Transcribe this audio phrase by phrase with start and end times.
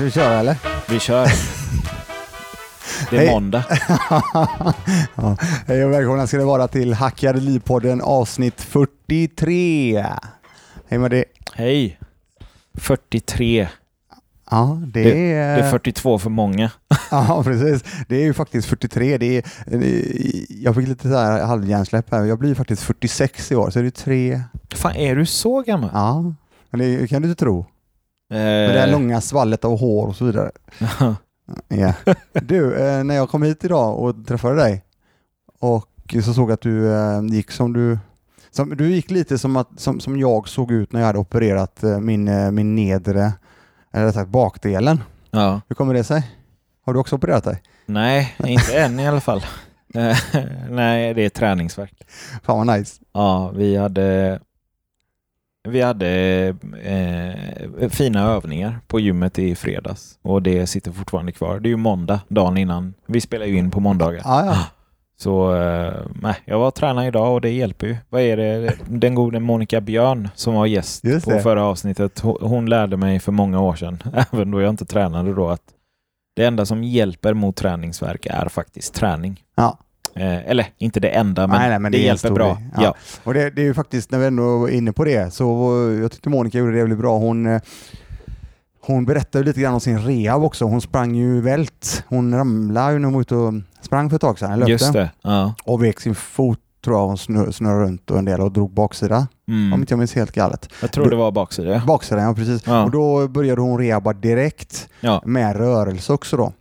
[0.00, 0.56] Ska vi köra eller?
[0.88, 1.26] Vi kör.
[3.10, 3.30] Det är Hej.
[3.30, 3.64] måndag.
[5.14, 5.36] ja.
[5.66, 10.06] Hej och välkomna ska det vara till Hackade Livpodden avsnitt 43.
[10.88, 11.24] Hej med det.
[11.54, 11.98] Hej.
[12.74, 13.68] 43.
[14.50, 15.56] Ja, det, Det- är...
[15.56, 16.70] Det är 42 för många.
[17.10, 17.84] Ja, precis.
[18.08, 19.18] Det är ju faktiskt 43.
[19.18, 19.44] Det är,
[20.62, 22.24] jag fick lite så här halvhjärnsläpp här.
[22.24, 24.42] Jag blir faktiskt 46 i år, så det är tre...
[24.74, 25.90] Fan, är du så gammal?
[25.92, 26.34] Ja,
[26.70, 27.66] men det kan du inte tro.
[28.30, 30.50] Med det här långa svallet av hår och så vidare.
[31.68, 31.94] Ja.
[32.32, 34.84] Du, eh, när jag kom hit idag och träffade dig
[35.60, 37.98] och så såg jag att du eh, gick som du
[38.50, 41.82] som, du gick lite som, att, som, som jag såg ut när jag hade opererat
[41.82, 43.32] eh, min, eh, min nedre,
[43.92, 45.02] eller rättare sagt bakdelen.
[45.30, 45.60] ja.
[45.68, 46.30] Hur kommer det sig?
[46.84, 47.62] Har du också opererat dig?
[47.86, 49.44] Nej, inte än i alla fall.
[49.94, 50.18] Eh,
[50.70, 52.06] Nej, det är träningsverk.
[52.42, 53.02] Fan vad nice.
[53.12, 54.40] Ja, vi hade
[55.68, 56.08] vi hade
[56.82, 61.60] eh, fina övningar på gymmet i fredags och det sitter fortfarande kvar.
[61.60, 62.94] Det är ju måndag, dagen innan.
[63.06, 64.22] Vi spelar ju in på måndagar.
[64.24, 64.64] Ja, ja.
[65.18, 67.96] Så eh, nej, jag var och tränade idag och det hjälper ju.
[68.08, 68.74] Vad är det?
[68.88, 72.20] Den gode Monica Björn som var gäst på förra avsnittet.
[72.20, 75.62] Hon, hon lärde mig för många år sedan, även då jag inte tränade då, att
[76.36, 79.42] det enda som hjälper mot träningsverk är faktiskt träning.
[79.54, 79.78] Ja.
[80.16, 82.58] Eh, eller inte det enda, men, Nej, nej, men det, det hjälper bra.
[82.76, 82.82] Ja.
[82.82, 82.94] Ja.
[83.24, 85.44] Och det, det är ju faktiskt, när vi ändå är inne på det, så
[86.02, 87.18] jag tyckte Monica gjorde det jävligt bra.
[87.18, 87.60] Hon, eh,
[88.86, 90.64] hon berättade lite grann om sin rehab också.
[90.64, 92.04] Hon sprang ju vält.
[92.08, 94.72] Hon ramlade när hon var ute och sprang för ett tag sedan, löpte.
[94.72, 95.10] Just det.
[95.22, 95.54] Ja.
[95.64, 98.70] Och vek sin fot tror jag hon snurrade, snurrade runt och en del och drog
[98.74, 99.16] baksida.
[99.48, 99.80] Om Mm.
[99.80, 100.68] inte jag minns helt galet.
[100.80, 101.70] Jag tror det var baksida.
[101.72, 101.82] ja.
[101.86, 102.62] Baksidan, ja precis.
[102.66, 102.84] Ja.
[102.84, 105.22] Och då började hon rehabba direkt Ja.
[105.26, 106.52] med rörelse också då.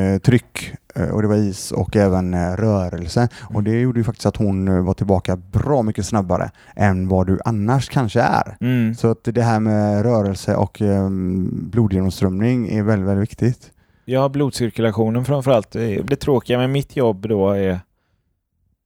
[0.00, 0.72] Eh, tryck
[1.12, 3.28] och det var is och även eh, rörelse.
[3.54, 7.26] Och det gjorde ju faktiskt att hon eh, var tillbaka bra mycket snabbare än vad
[7.26, 8.56] du annars kanske är.
[8.60, 8.94] Mm.
[8.94, 11.08] Så att det här med rörelse och eh,
[11.50, 13.70] blodgenomströmning är väldigt, väldigt viktigt.
[14.04, 15.70] Ja, blodcirkulationen framförallt.
[15.70, 17.80] Det det tråkiga med mitt jobb då är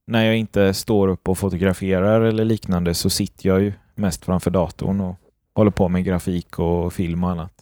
[0.07, 4.51] när jag inte står upp och fotograferar eller liknande så sitter jag ju mest framför
[4.51, 5.15] datorn och
[5.55, 7.53] håller på med grafik och film och annat.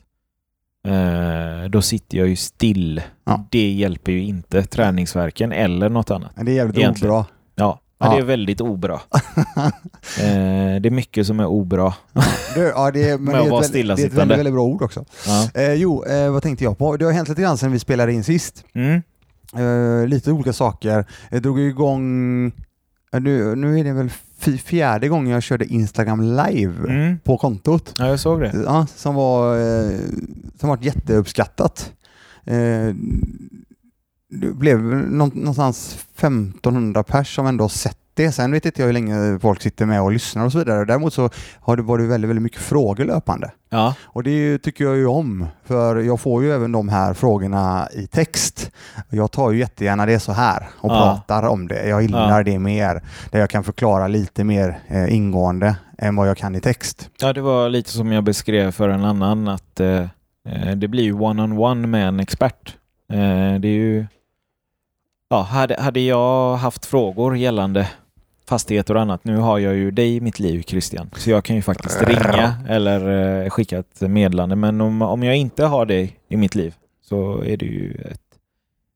[0.88, 3.02] Eh, då sitter jag ju still.
[3.26, 3.48] Ja.
[3.52, 6.32] Det hjälper ju inte träningsverken eller något annat.
[6.36, 7.14] Men det är jävligt Egentligen.
[7.14, 7.26] obra.
[7.56, 8.10] Ja, ja.
[8.10, 9.00] Det är väldigt obra.
[10.20, 11.94] Eh, det är mycket som är obra.
[12.56, 14.64] Du, ja, det, är, men det, är ett väldigt, det är ett väldigt, väldigt bra
[14.64, 15.06] ord också.
[15.28, 15.50] Ja.
[15.62, 16.98] Eh, jo, eh, vad tänkte jag på?
[16.98, 18.66] Det har hänt lite grann sedan vi spelade in sist.
[18.74, 19.02] Mm.
[19.56, 21.06] Eh, lite olika saker.
[21.30, 22.46] Jag drog igång,
[23.12, 24.10] nu, nu är det väl
[24.40, 27.20] fjärde gången jag körde Instagram live Mm.
[27.20, 27.94] på kontot.
[27.98, 28.52] Ja, jag såg det.
[28.66, 29.92] Ja, som var eh,
[30.60, 31.94] som varit jätteuppskattat.
[32.46, 32.94] Eh,
[34.30, 38.32] det blev nå- någonstans 1500 pers som ändå har sett det.
[38.32, 40.86] Sen vet inte jag hur länge folk sitter med och lyssnar och så vidare.
[40.86, 41.30] Däremot så
[41.60, 43.52] har det varit väldigt, väldigt mycket frågor löpande.
[43.70, 43.96] Ja.
[44.04, 48.08] Och det tycker jag ju om, för jag får ju även de här frågorna i
[48.08, 48.72] text.
[49.10, 50.96] Jag tar ju jättegärna det så här och Ja.
[51.28, 51.88] pratar om det.
[51.88, 52.44] Jag gillar Ja.
[52.44, 53.02] det mer,
[53.32, 57.10] där jag kan förklara lite mer eh, ingående än vad jag kan i text.
[57.22, 60.02] Ja, det var lite som jag beskrev för en annan att eh,
[60.50, 62.76] eh, det blir ju one-on-one med en expert.
[63.14, 64.08] Eh, det är ju...
[65.30, 67.90] Ja, hade, hade jag haft frågor gällande
[68.48, 71.56] fastigheter och annat, nu har jag ju dig i mitt liv Christian, så jag kan
[71.56, 73.00] ju faktiskt ringa eller
[73.44, 74.56] eh, skicka ett meddelande.
[74.56, 78.22] Men om, om jag inte har dig i mitt liv så är det ju ett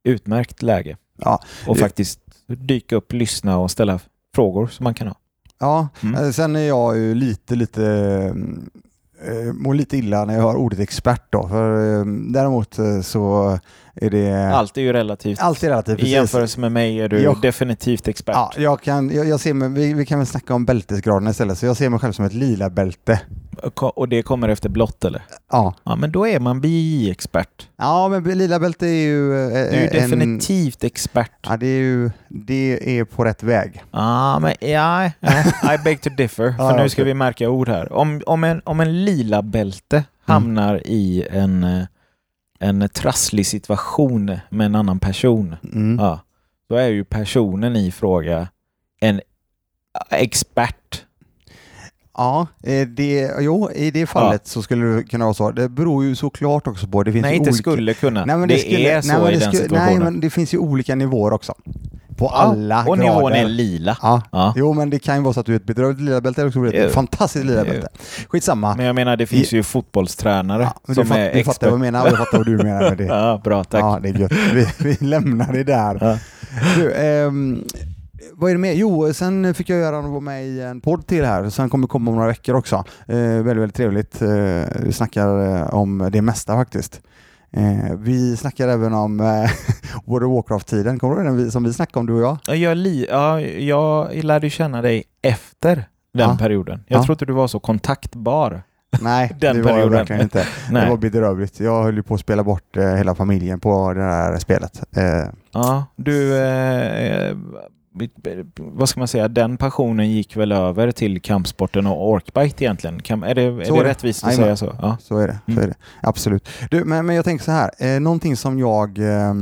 [0.04, 0.96] utmärkt läge.
[1.18, 4.00] Ja, och faktiskt dyka upp, lyssna och ställa
[4.34, 5.14] frågor som man kan ha.
[5.60, 6.24] Ja, Mm.
[6.24, 7.84] eh, sen är jag ju lite, lite
[9.26, 11.48] eh, mår lite illa när jag hör ordet expert då.
[11.48, 13.58] För, däremot så
[13.94, 14.54] är det...
[14.54, 15.40] Allt är ju relativt.
[15.40, 15.94] Allt är relativt.
[15.94, 16.12] I precis.
[16.14, 18.34] jämförelse med mig är du Jag- definitivt expert.
[18.36, 21.58] Ja, jag kan, jag, jag ser mig, vi, vi kan väl snacka om bältesgraden istället.
[21.58, 23.20] Så jag ser mig själv som ett lila bälte.
[23.74, 25.22] Och det kommer efter blått eller?
[25.50, 27.68] Ja, Ja, men då är man BI-expert.
[27.78, 29.34] ja men lila bälte är ju...
[29.44, 31.30] eh, Du är ju en- definitivt expert.
[31.48, 33.82] Ja, det är ju det är på rätt väg.
[33.90, 35.06] Ja, men ja,
[35.74, 36.52] I beg to differ.
[36.58, 37.92] För nu ska vi märka ord här.
[37.92, 41.82] Om, om, en, om en lila bälte hamnar i en, eh,
[42.62, 45.98] en trasslig situation med en annan person, Mm.
[46.04, 46.20] ja,
[46.68, 48.48] då är ju personen i fråga
[49.00, 49.20] en
[50.10, 51.04] expert.
[52.16, 52.46] Ja,
[52.88, 55.50] det, jo, i det fallet så skulle det kunna vara så.
[55.50, 57.02] Det beror ju såklart också på...
[57.02, 57.58] Det finns Nej, inte olika...
[57.62, 58.24] skulle kunna.
[58.24, 59.86] Nej, men det, skulle- är så nej, i det den situationen.
[59.88, 61.54] Nej, men det finns ju olika nivåer också.
[62.22, 63.14] På alla och grader.
[63.14, 63.96] nivån är lila.
[64.02, 64.22] Ja.
[64.32, 64.52] Ja.
[64.56, 66.48] Jo, men det kan ju vara så att du är ett bedrövligt lila bälte eller
[66.48, 66.86] också Jo.
[66.86, 67.88] ett fantastiskt lila bälte.
[68.28, 68.74] Skitsamma.
[68.76, 71.80] Men jag menar, det finns ju fotbollstränare Ja, som fatt, är du fattar vad jag
[71.80, 73.04] menar och jag fattar vad du menar med det.
[73.22, 73.80] Ja, bra, tack.
[73.80, 74.32] Ja, det är gött.
[74.54, 75.98] Vi, vi lämnar det där.
[76.00, 76.18] Ja.
[76.76, 77.64] Du, ehm,
[78.32, 78.72] vad är det mer?
[78.72, 81.50] Jo, sen fick jag göra vara med i en podd till här.
[81.50, 82.84] Sen kommer komma om några veckor också.
[83.06, 84.22] Eh, väldigt, väldigt trevligt.
[84.22, 84.28] Eh,
[84.82, 87.00] vi snackar eh, om det mesta faktiskt.
[87.56, 89.26] Eh, vi snackar även om eh,
[90.04, 92.56] World of Warcraft-tiden, kommer du ihåg den som vi snackade om du och jag?
[92.56, 95.74] Jag, li, ja, jag lärde känna dig efter
[96.14, 96.36] den ja.
[96.38, 96.84] perioden.
[96.88, 97.04] Jag ja.
[97.04, 98.62] trodde du var så kontaktbar.
[99.00, 100.46] Nej, den det var jag verkligen inte.
[100.70, 100.84] Nej.
[100.84, 101.60] Det var bedrövligt.
[101.60, 104.96] Jag höll ju på att spela bort eh, hela familjen på det här spelet.
[104.96, 105.28] Eh.
[105.52, 106.32] Ja, du...
[108.56, 113.22] Vad ska man säga, den passionen gick väl över till kampsporten och orkbite egentligen?
[113.24, 114.76] är det, är det, det rättvist att säga så?
[114.80, 114.96] Ja.
[115.00, 115.38] Så är det.
[115.46, 115.56] Mm.
[115.56, 115.74] Så är det.
[116.00, 116.48] Absolut.
[116.70, 119.34] Du, men, men jag tänker så här, eh, någonting som jag eh,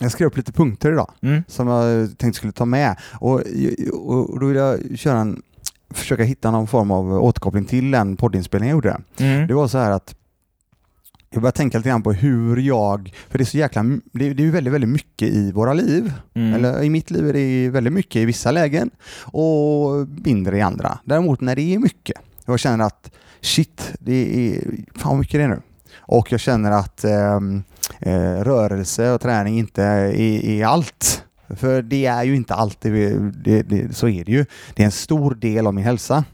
[0.00, 1.42] jag skrev upp lite punkter idag mm.
[1.48, 3.42] som jag tänkte skulle ta med och,
[3.92, 5.42] och, och då vill jag köra en,
[5.90, 9.00] försöka hitta någon form av återkoppling till den poddinspelningen jag gjorde.
[9.18, 9.46] Mm.
[9.46, 10.14] Det var så här att
[11.36, 14.34] jag börjar tänka lite grann på hur jag, för det är så jäkla, det, är
[14.34, 16.12] ju väldigt, väldigt mycket i våra liv.
[16.34, 16.54] Mm.
[16.54, 18.90] Eller i mitt liv är det väldigt mycket i vissa lägen
[19.20, 20.98] och mindre i andra.
[21.04, 22.16] Däremot när det är mycket,
[22.46, 23.10] jag känner att
[23.40, 24.60] shit, det är,
[24.94, 25.60] fan vad mycket det är nu.
[25.98, 27.62] Och jag känner att ehm,
[28.00, 31.22] eh, rörelse och träning inte är, är allt.
[31.48, 32.92] För det är ju inte alltid,
[33.44, 34.46] det, det, så är det ju.
[34.74, 36.24] Det är en stor del av min hälsa.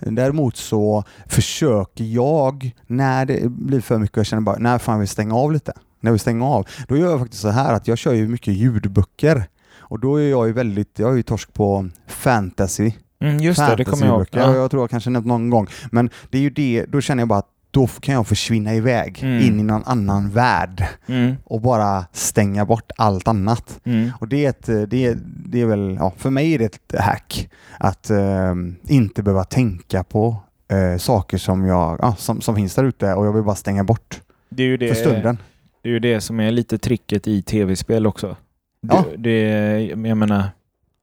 [0.00, 4.98] Däremot så försöker jag, när det blir för mycket och jag känner bara, när fan
[4.98, 5.72] vill stänga av lite.
[6.00, 8.54] När vi stänger av, då gör jag faktiskt så här att jag kör ju mycket
[8.54, 9.44] ljudböcker.
[9.78, 12.92] Och då är jag ju väldigt, jag är ju torsk på fantasy.
[13.20, 14.26] Mm, just det, det kommer jag ihåg.
[14.30, 14.54] Ja.
[14.54, 15.66] Jag tror jag kanske nämnt någon gång.
[15.90, 19.18] Men det är ju det, då känner jag bara att då kan jag försvinna iväg
[19.22, 19.42] mm.
[19.42, 21.36] in i någon annan värld mm.
[21.44, 23.80] och bara stänga bort allt annat.
[23.84, 24.10] Mm.
[24.20, 27.00] Och det är, ett, det, är, det är väl, ja, för mig är det ett
[27.00, 28.54] hack att äh,
[28.88, 30.36] inte behöva tänka på
[30.68, 33.84] äh, saker som, jag, ja, som, som finns där ute och jag vill bara stänga
[33.84, 35.38] bort det det, för stunden.
[35.82, 38.36] Det är ju det som är lite tricket i tv-spel också.
[38.80, 39.04] Ja.
[39.10, 40.44] Det, det, jag menar,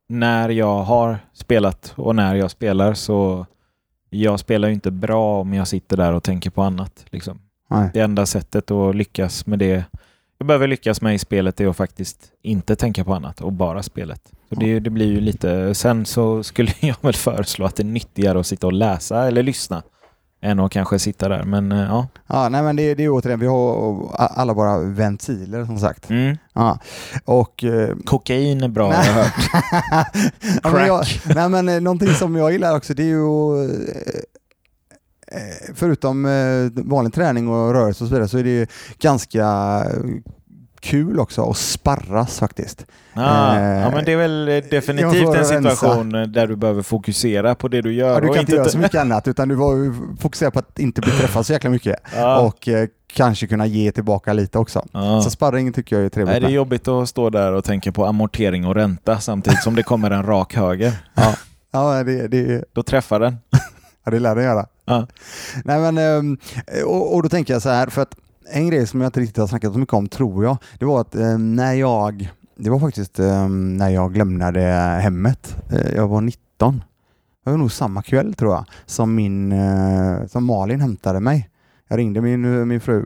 [0.08, 3.46] när jag har spelat och när jag spelar så
[4.10, 7.06] jag spelar ju inte bra om jag sitter där och tänker på annat.
[7.10, 7.40] Liksom.
[7.94, 9.86] Det enda sättet att lyckas med det
[10.38, 13.84] jag behöver lyckas med i spelet är att faktiskt inte tänka på annat och bara
[13.84, 14.32] spelet.
[14.50, 15.76] Så det, det, blir ju lite...
[15.76, 19.44] Sen så skulle jag väl föreslå att det är nyttigare att sitta och läsa eller
[19.44, 19.84] lyssna
[20.42, 21.44] än att kanske sitta där.
[21.44, 22.08] Men eh, ja.
[22.28, 26.10] Ja, nej men det, det är återigen, vi har alla våra ventiler som sagt.
[26.10, 26.38] Mm.
[26.54, 26.80] Ja.
[27.26, 29.34] Och, eh, Kokain är bra, har jag hört.
[29.34, 30.34] Crack.
[30.64, 31.06] ja, men jag,
[31.36, 33.28] nej men eh, någonting som jag gillar också det är ju
[35.74, 36.24] förutom
[36.76, 38.70] vanlig träning och rörelse och så vidare så är det
[39.00, 39.46] ganska
[40.88, 42.86] kul också att sparras faktiskt.
[43.14, 46.32] Ah, eh, ja, men det är väl definitivt en situation rensa.
[46.32, 48.14] där du behöver fokusera på det du gör.
[48.14, 51.02] Ja, du kan inte göra så mycket annat utan du får fokusera på att inte
[51.02, 52.40] bli träffad så jäkla mycket ah.
[52.40, 54.86] och eh, kanske kunna ge tillbaka lite också.
[54.92, 55.22] Ah.
[55.22, 56.32] Så sparring tycker jag är trevligt.
[56.32, 59.76] Nej, det är jobbigt att stå där och tänka på amortering och ränta samtidigt som
[59.76, 60.94] det kommer en rak höger.
[61.72, 62.66] Ja, ja det, det...
[62.74, 63.38] Då träffar den.
[64.04, 64.66] ja, det lär den göra.
[65.64, 66.38] Nej, men, ehm,
[66.86, 68.16] och, och då tänker jag så här, för att
[68.52, 71.02] en grej som jag inte riktigt har snackat så mycket om tror jag, det var
[71.02, 74.62] att eh, när jag, det var faktiskt eh, när jag lämnade
[75.02, 76.84] hemmet, eh, jag var 19,
[77.44, 81.50] det var nog samma kväll tror jag, som, min, eh, som Malin hämtade mig.
[81.88, 83.06] Jag ringde min, min fru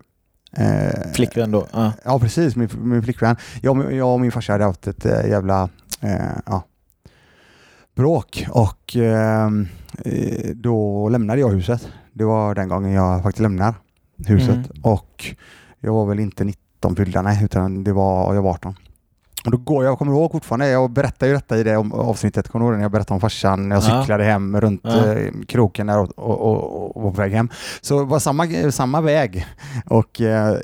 [0.57, 1.67] Eh, flickvän då?
[1.71, 1.91] Ah.
[2.05, 2.55] Ja, precis.
[2.55, 3.35] Min, min flickvän.
[3.61, 5.69] Jag, jag och min farsa hade haft ett äh, jävla
[6.01, 6.63] äh, ja,
[7.95, 9.49] bråk och äh,
[10.53, 11.87] då lämnade jag huset.
[12.13, 13.75] Det var den gången jag faktiskt lämnar
[14.25, 14.81] huset mm.
[14.81, 15.35] och
[15.79, 18.75] jag var väl inte 19 fyllda, nej, utan det var, jag var 18.
[19.45, 22.65] Och då går jag, kommer ihåg fortfarande, jag berättade ju detta i det avsnittet, kommer
[22.65, 24.01] du ihåg när jag berättade om farsan, när jag ja.
[24.01, 25.13] cyklade hem runt ja.
[25.13, 27.49] eh, kroken där och, och, och, och, var på väg hem.
[27.81, 29.45] Så det var samma, samma väg
[29.85, 30.55] och eh,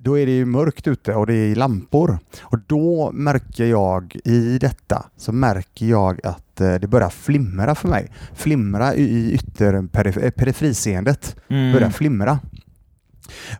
[0.00, 2.18] då är det ju mörkt ute och det är lampor.
[2.40, 7.88] Och då märker jag i detta, så märker jag att eh, det börjar flimra för
[7.88, 8.12] mig.
[8.34, 11.72] Flimra i ytterperifriseendet, mm.
[11.72, 12.38] börjar flimra.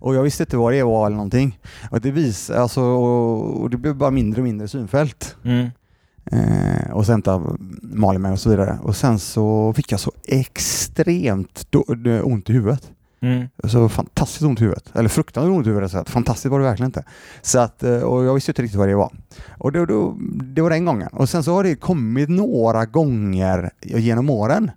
[0.00, 1.58] Och jag visste inte vad det var eller någonting.
[1.90, 5.36] Och det visade, alltså, och det blev bara mindre och mindre synfält.
[5.44, 5.70] Mm.
[6.24, 8.78] Eh, och sen av Malin och så vidare.
[8.82, 11.84] Och sen så fick jag så extremt då,
[12.22, 12.90] ont i huvudet.
[13.22, 13.48] Mm.
[13.64, 14.90] Så fantastiskt ont i huvudet.
[14.94, 15.90] Eller fruktansvärt ont i huvudet.
[15.90, 17.04] Så att, fantastiskt var det verkligen inte.
[17.42, 19.12] Så att, eh, och jag visste inte riktigt vad det var.
[19.58, 21.08] Och det, då, det var den gången.
[21.12, 24.70] Och sen så har det kommit några gånger genom åren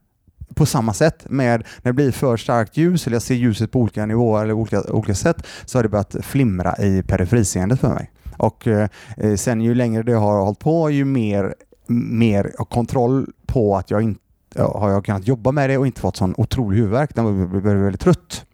[0.56, 3.80] på samma sätt med när det blir för starkt ljus eller jag ser ljuset på
[3.80, 8.12] olika nivåer eller olika, olika sätt så har det börjat flimra i periferiseendet för mig.
[8.38, 8.90] Och eh,
[9.36, 11.56] sen ju längre det har hållit på ju mer,
[11.88, 14.22] mer kontroll på att jag inte
[14.58, 17.16] har jag kunnat jobba med det och inte fått sån otrolig huvudvärk.
[17.16, 18.46] Den blev väldigt trött.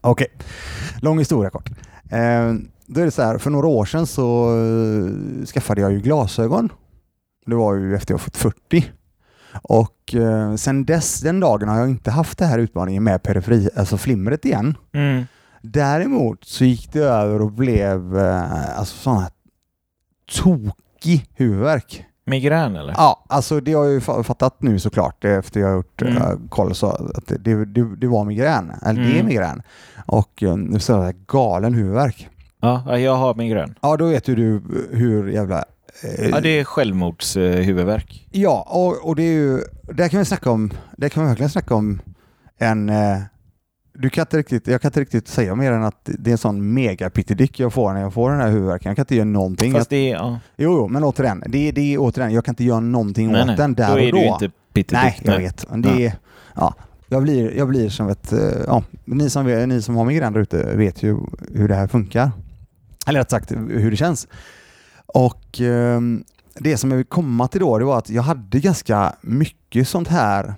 [0.00, 0.46] Okej, okay.
[1.00, 1.70] lång historia kort.
[2.10, 2.54] Eh,
[2.86, 6.72] då är det så här, för några år sedan så eh, skaffade jag ju glasögon.
[7.46, 8.92] Det var ju efter jag fått 40.
[9.62, 13.68] Och eh, sen dess, den dagen har jag inte haft det här utmaningen med periferi,
[13.76, 14.76] alltså flimret igen.
[14.92, 15.24] Mm.
[15.62, 19.30] Däremot så gick det över och blev eh, alltså här
[20.42, 22.04] tokig huvudvärk.
[22.24, 22.94] Migrän eller?
[22.96, 26.16] Ja, alltså det har jag ju fattat nu såklart efter jag har gjort mm.
[26.16, 29.04] uh, koll så att det, det, det var migrän, eller mm.
[29.04, 29.26] det är mm.
[29.26, 29.62] migrän.
[30.06, 32.28] Och um, så galen huvudvärk.
[32.60, 33.74] Ja, jag har migrän.
[33.82, 34.62] Ja, då vet ju du
[34.92, 35.64] hur jävla...
[36.02, 38.28] Eh, ja, det är självmordshuvudvärk.
[38.30, 39.60] Eh, ja, och, och det är ju...
[39.82, 40.70] Där kan vi snacka om...
[40.96, 42.00] Där kan vi verkligen snacka om
[42.58, 42.88] en...
[42.88, 43.18] Eh,
[44.00, 46.38] du kan inte riktigt, jag kan inte riktigt säga mer än att det är en
[46.38, 48.90] sån megapittidick jag får när jag får den här huvudvärken.
[48.90, 49.72] Jag kan inte göra någonting.
[49.72, 50.38] Fast det är, ja.
[50.56, 53.46] Jo, jo, men återigen, det, det är återigen, jag kan inte göra någonting nej, åt
[53.46, 53.56] nej.
[53.56, 54.18] den där då och då.
[54.18, 55.02] Du inte pittidick.
[55.02, 55.42] Nej, jag nej.
[55.42, 55.66] vet.
[55.70, 56.00] Det ja.
[56.00, 56.12] Är,
[56.54, 56.74] ja,
[57.08, 58.32] jag, blir, jag blir som ett...
[58.32, 61.16] Eh, ja, ni, som, ni som har migrän där ute vet ju
[61.54, 62.30] hur det här funkar.
[63.06, 64.28] Eller rätt sagt hur det känns.
[65.14, 66.00] Och eh,
[66.54, 70.08] det som jag vill komma till då, det var att jag hade ganska mycket sånt
[70.08, 70.54] här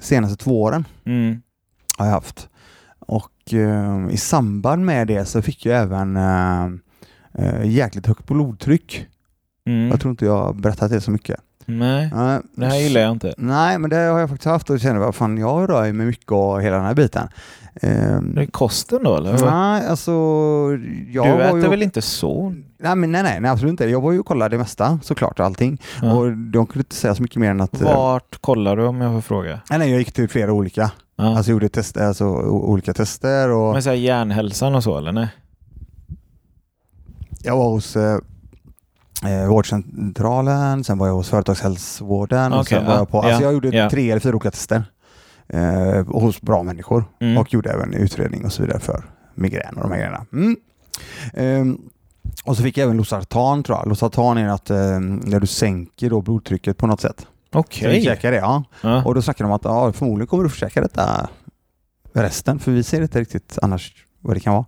[0.00, 0.84] senaste två åren.
[1.04, 1.42] Mm.
[1.98, 2.48] Har jag haft.
[2.98, 6.64] Och eh, i samband med det så fick jag även eh,
[7.34, 9.06] eh, jäkligt högt blodtryck.
[9.66, 9.88] Mm.
[9.88, 11.40] Jag tror inte jag har berättat det så mycket.
[11.66, 13.34] Nej, uh, det här gillar jag inte.
[13.36, 16.32] Nej, men det har jag faktiskt haft och känner vad fan, jag rör mig mycket
[16.32, 17.28] och hela den här biten.
[17.82, 19.32] Um, det är kosten då eller?
[19.32, 20.12] Nej, alltså...
[21.08, 21.68] Jag du äter ju...
[21.68, 22.54] väl inte så?
[22.78, 23.84] Nej, men nej, nej, nej, absolut inte.
[23.84, 25.80] Jag var ju och kollade det mesta såklart, allting.
[26.02, 26.12] Ja.
[26.12, 27.80] Och de kunde inte säga så mycket mer än att...
[27.80, 29.60] Vart kollar du om jag får fråga?
[29.70, 30.90] Nej, nej jag gick till flera olika.
[31.16, 31.36] Ja.
[31.36, 33.72] Alltså gjorde test, alltså, olika tester och...
[33.72, 35.28] Men så här hjärnhälsan och så eller nej?
[37.42, 38.18] Jag var hos eh,
[39.26, 43.20] eh vårdcentralen, sen var jag hos företagshälsovården okay, och sen var jag på...
[43.20, 43.90] Alltså ja, jag gjorde ja.
[43.90, 44.84] tre eller fyra olika tester
[45.52, 47.38] eh, hos bra människor mm.
[47.38, 49.04] och gjorde även utredning och så vidare för
[49.34, 50.26] migrän och de här grejerna.
[50.32, 50.56] Mm.
[51.34, 51.90] Um,
[52.44, 53.88] och så fick jag även Losartan tror jag.
[53.88, 57.26] Losartan är att eh, när du sänker då blodtrycket på något sätt.
[57.52, 58.00] Okej.
[58.00, 58.30] Okay.
[58.30, 58.64] det, ja.
[58.80, 59.04] ja.
[59.04, 61.28] Och då snackade de om att ja, förmodligen kommer du försäkra detta
[62.12, 64.64] resten, för vi ser inte riktigt annars vad det kan vara.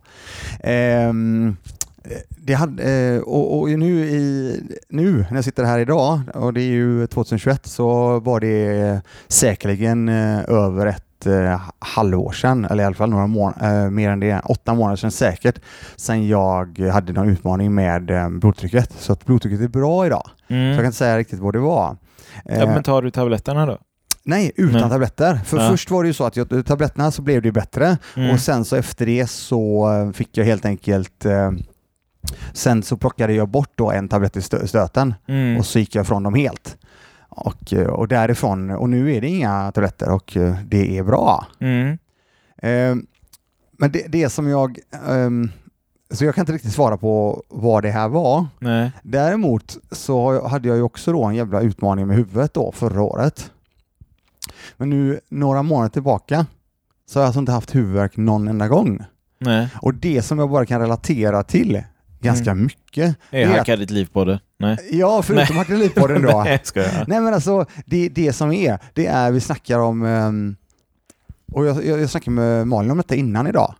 [0.60, 1.56] Ehm,
[2.28, 6.60] det hade, eh, och, och, nu, i, nu när jag sitter här idag, och det
[6.60, 12.86] är ju 2021, så var det säkerligen eh, över ett eh, halvår sedan, eller i
[12.86, 15.60] alla fall några månader, mer än det, åtta månader sedan säkert,
[15.96, 18.92] sedan jag hade någon utmaning med blodtrycket.
[18.98, 20.30] Så att blodtrycket är bra idag.
[20.48, 20.62] Mm.
[20.62, 21.96] Så jag kan inte säga riktigt vad det var.
[22.44, 23.78] Ja, men tar du tabletterna då?
[24.26, 24.90] Nej, utan Nej.
[24.90, 25.40] tabletter.
[25.44, 25.70] För ja.
[25.70, 28.30] först var det ju så att jag, tabletterna så blev det bättre mm.
[28.30, 31.50] och sen så efter det så fick jag helt enkelt eh,
[32.52, 35.58] Sen så plockade jag bort då en tablett i stöten mm.
[35.58, 36.76] och så gick jag från dem helt.
[37.28, 41.46] Och, eh, och därifrån, och nu är det inga tabletter och eh, det är bra.
[41.60, 41.98] Mm.
[42.56, 43.04] Eh,
[43.78, 45.30] men det, det som jag eh,
[46.10, 48.46] så jag kan inte riktigt svara på vad det här var.
[48.58, 48.92] Nej.
[49.02, 53.50] Däremot så hade jag ju också då en jävla utmaning med huvudet då förra året.
[54.76, 56.46] Men nu några månader tillbaka
[57.06, 59.04] så har jag alltså inte haft huvudvärk någon enda gång.
[59.38, 59.68] Nej.
[59.82, 61.82] Och det som jag bara kan relatera till
[62.24, 62.64] ganska mm.
[62.64, 63.16] mycket.
[63.30, 64.40] Jag hackar ditt liv på det.
[64.58, 64.78] Nej.
[64.90, 66.42] Ja, förutom hacka liv på det då.
[66.44, 66.60] Nej.
[67.06, 70.56] Nej, men alltså det, det som är, det är vi snackar om, um,
[71.52, 73.74] och jag, jag, jag snackade med Malin om detta innan idag.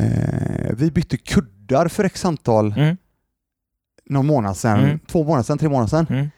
[0.00, 2.96] Uh, vi bytte kuddar för x antal, mm.
[4.04, 4.98] någon månad sedan, mm.
[4.98, 6.06] två månader sedan, tre månader sedan.
[6.10, 6.30] Mm.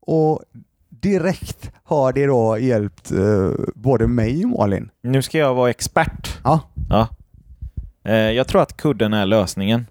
[0.00, 0.42] Och
[0.88, 4.90] direkt har det då hjälpt uh, både mig och Malin.
[5.02, 6.38] Nu ska jag vara expert.
[6.44, 6.60] Ja.
[6.88, 7.08] ja.
[8.08, 9.86] Uh, jag tror att kudden är lösningen.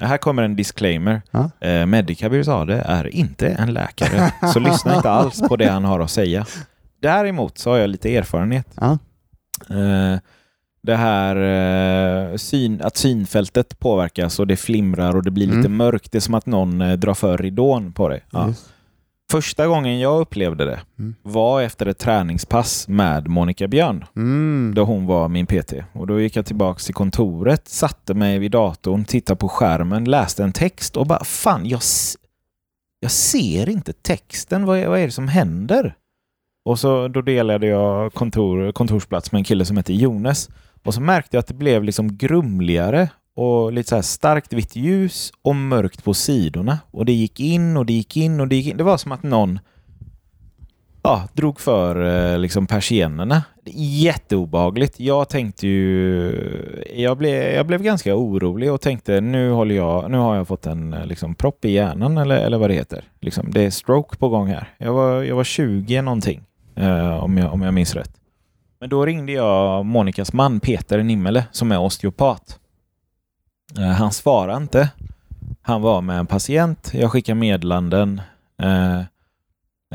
[0.00, 1.22] Här kommer en disclaimer.
[1.30, 1.50] Ja.
[1.60, 6.00] Eh, Medica Birzade är inte en läkare, så lyssna inte alls på det han har
[6.00, 6.46] att säga.
[7.02, 8.68] Däremot så har jag lite erfarenhet.
[8.74, 8.98] Ja.
[9.70, 10.18] Eh,
[10.82, 15.76] det här eh, syn, att synfältet påverkas och det flimrar och det blir lite mm.
[15.76, 16.12] mörkt.
[16.12, 18.24] Det är som att någon eh, drar för ridån på dig.
[18.30, 18.54] Ja.
[19.30, 21.14] Första gången jag upplevde det mm.
[21.22, 24.04] var efter ett träningspass med Monica Björn.
[24.16, 24.72] Mm.
[24.74, 25.72] Då hon var min PT.
[25.92, 30.44] Och Då gick jag tillbaka till kontoret, satte mig vid datorn, tittade på skärmen, läste
[30.44, 31.80] en text och bara fan, jag,
[33.00, 34.66] jag ser inte texten.
[34.66, 35.94] Vad är, vad är det som händer?
[36.64, 40.48] Och så Då delade jag kontor, kontorsplats med en kille som heter Jonas.
[40.84, 43.08] Och så märkte jag att det blev liksom grumligare
[43.38, 46.78] och lite så här starkt vitt ljus och mörkt på sidorna.
[46.90, 48.76] Och det gick in och det gick in och det gick in.
[48.76, 49.58] Det var som att någon
[51.02, 53.42] ja, drog för eh, liksom persiennerna.
[53.74, 55.00] Jätteobehagligt.
[55.00, 56.84] Jag tänkte ju...
[56.96, 60.66] Jag blev, jag blev ganska orolig och tänkte nu, håller jag, nu har jag fått
[60.66, 63.04] en eh, liksom, propp i hjärnan eller, eller vad det heter.
[63.20, 64.68] Liksom, det är stroke på gång här.
[64.78, 66.42] Jag var, jag var 20 någonting
[66.74, 68.12] eh, om, jag, om jag minns rätt.
[68.80, 72.58] Men då ringde jag Monikas man Peter Nimmele som är osteopat.
[73.76, 74.88] Eh, han svarade inte.
[75.62, 76.90] Han var med en patient.
[76.94, 78.20] Jag skickade meddelanden.
[78.62, 78.98] Eh,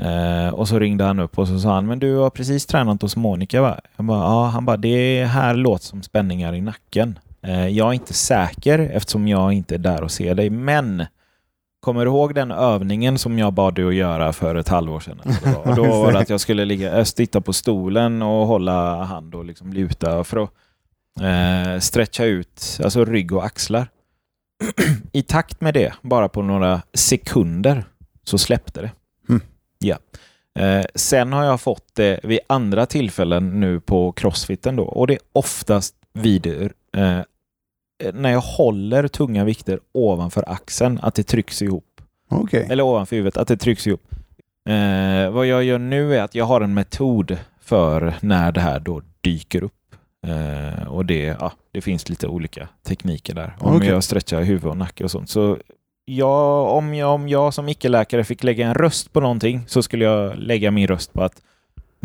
[0.06, 3.02] eh, och så ringde han upp och så sa han, men du har precis tränat
[3.02, 3.80] hos Monica va?
[3.96, 4.46] Jag bara, ja.
[4.46, 7.20] Han bara, det här låter som spänningar i nacken.
[7.42, 11.06] Eh, jag är inte säker eftersom jag inte är där och ser dig, men
[11.84, 15.20] Kommer du ihåg den övningen som jag bad dig att göra för ett halvår sedan?
[15.64, 19.46] Och då var det att jag skulle ligga, sitta på stolen och hålla hand och
[19.46, 20.50] liksom luta för att
[21.22, 23.88] eh, stretcha ut alltså rygg och axlar.
[25.12, 27.86] I takt med det, bara på några sekunder,
[28.24, 28.92] så släppte det.
[29.30, 29.42] Mm.
[29.80, 29.98] Ja.
[30.60, 35.14] Eh, sen har jag fått det vid andra tillfällen nu på crossfiten då och det
[35.14, 36.48] är oftast vid
[36.98, 37.20] eh,
[38.14, 42.02] när jag håller tunga vikter ovanför axeln, att det trycks ihop.
[42.30, 42.64] Okay.
[42.70, 44.02] Eller ovanför huvudet, att det trycks ihop.
[44.70, 48.80] Eh, vad jag gör nu är att jag har en metod för när det här
[48.80, 49.74] då dyker upp.
[50.24, 53.56] Eh, och det, ja, det finns lite olika tekniker där.
[53.60, 53.90] Om okay.
[53.90, 55.30] jag stretchar huvud och nacke och sånt.
[55.30, 55.58] Så
[56.06, 60.06] jag, om, jag, om jag som icke-läkare fick lägga en röst på någonting så skulle
[60.06, 61.42] jag lägga min röst på att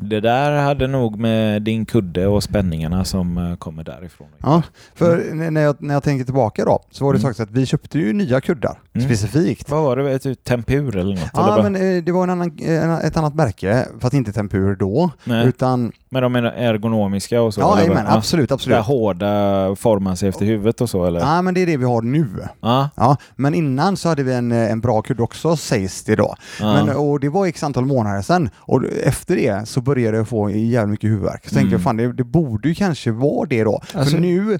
[0.00, 4.28] det där hade nog med din kudde och spänningarna som eh, kommer därifrån.
[4.38, 4.62] Ja,
[4.94, 5.54] för mm.
[5.54, 7.34] när, jag, när jag tänker tillbaka då så var det mm.
[7.38, 9.08] att vi köpte ju nya kuddar mm.
[9.08, 9.70] specifikt.
[9.70, 10.12] Vad var det?
[10.12, 11.30] Ett tempur eller något?
[11.32, 12.58] Ja, eller men eh, det var en annan,
[13.04, 15.10] ett annat märke, fast inte tempur då.
[15.24, 15.46] Nej.
[15.46, 15.92] Utan...
[16.10, 17.60] Men de är ergonomiska och så?
[17.60, 18.78] Ja, men, absolut, absolut.
[18.78, 21.20] Det hårda formar sig efter huvudet och så eller?
[21.20, 22.26] Ja, men det är det vi har nu.
[22.60, 22.90] Ja.
[22.96, 26.34] ja men innan så hade vi en, eh, en bra kudde också sägs det då.
[26.60, 26.84] Ja.
[26.84, 30.50] Men, och det var x antal månader sedan och efter det så började jag få
[30.50, 31.48] jävligt mycket huvudvärk.
[31.48, 31.62] Så mm.
[31.62, 33.82] tänkte jag, fan det, det, borde ju kanske vara det då.
[33.94, 34.58] Alltså, För nu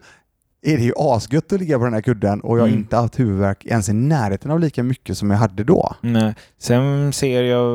[0.62, 2.80] är det ju asgött att ligga på den här kudden och jag har mm.
[2.80, 5.94] inte haft huvudvärk ens i närheten av lika mycket som jag hade då.
[6.00, 6.34] Nej.
[6.58, 7.66] Sen ser jag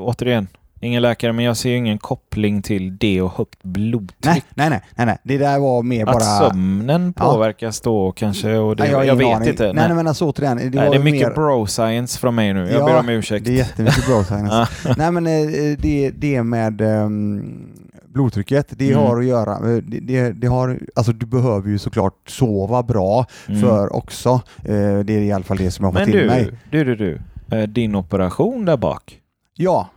[0.00, 0.48] återigen,
[0.84, 4.24] ingen läkare, men jag ser ingen koppling till det och högt blodtryck.
[4.24, 5.18] Nej, nej, nej, nej, nej.
[5.22, 6.16] det där var mer bara...
[6.16, 7.90] Att sömnen påverkas ja.
[7.90, 8.56] då kanske?
[8.56, 9.48] Och det, nej, jag, jag vet aning.
[9.48, 9.72] inte.
[9.72, 10.56] Nej, nej, men alltså återigen.
[10.56, 11.34] Det, nej, det är mycket mer...
[11.34, 12.60] bro-science från mig nu.
[12.60, 13.46] Jag ja, ber om ursäkt.
[13.46, 14.68] det är jättemycket bro-science.
[14.96, 17.74] nej, men eh, det, det med um,
[18.14, 19.04] blodtrycket, det mm.
[19.04, 23.26] har att göra, eh, det, det, det, har, alltså du behöver ju såklart sova bra
[23.48, 23.60] mm.
[23.60, 24.30] för också.
[24.62, 26.44] Eh, det är i alla fall det som jag har fått till mig.
[26.44, 27.18] Men du, du,
[27.50, 29.20] du, din operation där bak?
[29.54, 29.88] Ja,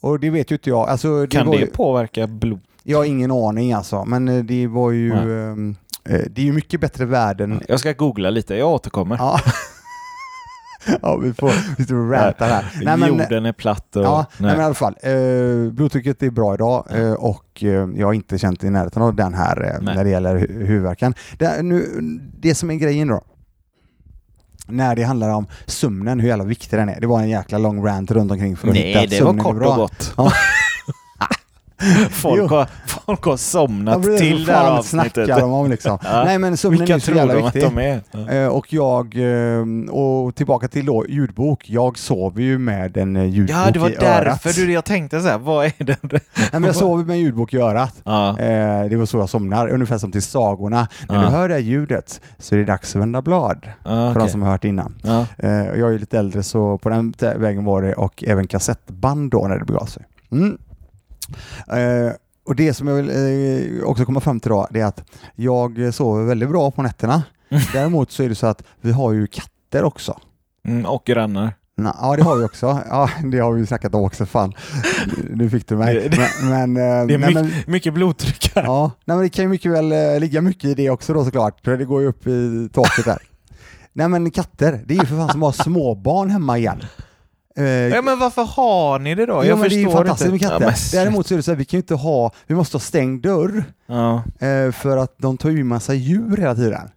[0.00, 0.88] och det vet ju inte jag.
[0.88, 1.66] Alltså, det kan det ju...
[1.66, 2.60] påverka blod?
[2.82, 5.12] Jag har ingen aning alltså, men eh, det var ju...
[5.12, 7.60] Um, det är ju mycket bättre värden.
[7.68, 9.16] Jag ska googla lite, jag återkommer.
[9.16, 9.40] Ja.
[11.02, 12.72] ja, vi får vi står och rantar här.
[12.82, 14.04] Nej, men, Jorden är platt och...
[14.04, 14.50] Ja, nej.
[14.50, 14.96] men i alla fall.
[15.02, 19.14] Eh, blodtrycket är bra idag eh, och eh, jag har inte känt i närheten av
[19.14, 21.14] den här eh, när det gäller hu huvudvärken.
[21.38, 21.86] Det, nu,
[22.40, 23.22] det som är grejen då,
[24.70, 27.00] när det handlar om sömnen, hur jävla viktig den är.
[27.00, 29.66] Det var en jäkla lång rant runt omkring för att Nej, hitta det var kort
[29.66, 30.12] och gott.
[30.16, 30.32] Ja.
[32.10, 35.28] folk, har, folk har somnat ja, till det här avsnittet.
[35.28, 35.98] De om liksom.
[36.04, 36.24] ja.
[36.24, 37.64] Nej men sömnen Vilka är så jävla viktig.
[37.64, 38.00] Att de är?
[38.10, 38.30] Ja.
[38.30, 41.70] Eh, och jag, eh, och tillbaka till då ljudbok.
[41.70, 43.66] Jag sover ju med en eh, ljudbok i örat.
[43.66, 45.96] Ja, det var därför du, jag tänkte så här, vad är det?
[46.02, 46.20] Nej
[46.52, 47.94] men jag sover med en ljudbok i örat.
[48.04, 48.36] Ja.
[48.90, 50.88] Det var så jag somnar, ungefär som till sagorna.
[51.08, 53.68] När du hör det här ljudet så är det dags att vända blad.
[53.82, 54.22] För okay.
[54.22, 54.94] de som har hört innan.
[55.36, 59.58] Jag är lite äldre så på den vägen var det och även kassettband då när
[59.58, 60.02] det begav sig.
[60.32, 60.58] Mm.
[61.68, 62.12] Eh,
[62.46, 65.94] och det som jag vill eh, också komma fram till då, det är att jag
[65.94, 67.22] sover väldigt bra på nätterna.
[67.72, 70.18] Däremot så är det så att vi har ju katter också.
[70.64, 71.52] Mm, och grannar.
[71.76, 72.80] Na, ja, det har vi också.
[72.88, 74.26] Ja, det har vi snackat om också.
[74.26, 74.52] Fan,
[75.30, 76.10] nu fick du mig.
[76.10, 78.62] Men, men, eh, det är nej, mycket, men, mycket blodtryck här.
[78.62, 81.24] Ja, nej, men det kan ju mycket väl eh, ligga mycket i det också då
[81.24, 81.64] såklart.
[81.64, 83.18] Det går ju upp i taket där.
[83.92, 86.80] nej men katter, det är ju för fan som att ha småbarn hemma igen.
[87.56, 89.32] Eh, ja men varför har ni det då?
[89.32, 90.64] Jag ja, men det är ju fantastiskt med katter.
[90.92, 92.80] Ja, Däremot så är det så att vi kan ju inte ha, vi måste ha
[92.80, 93.64] stängd dörr.
[93.86, 94.22] Ja.
[94.46, 96.90] Eh, för att de tar ju massa djur hela tiden.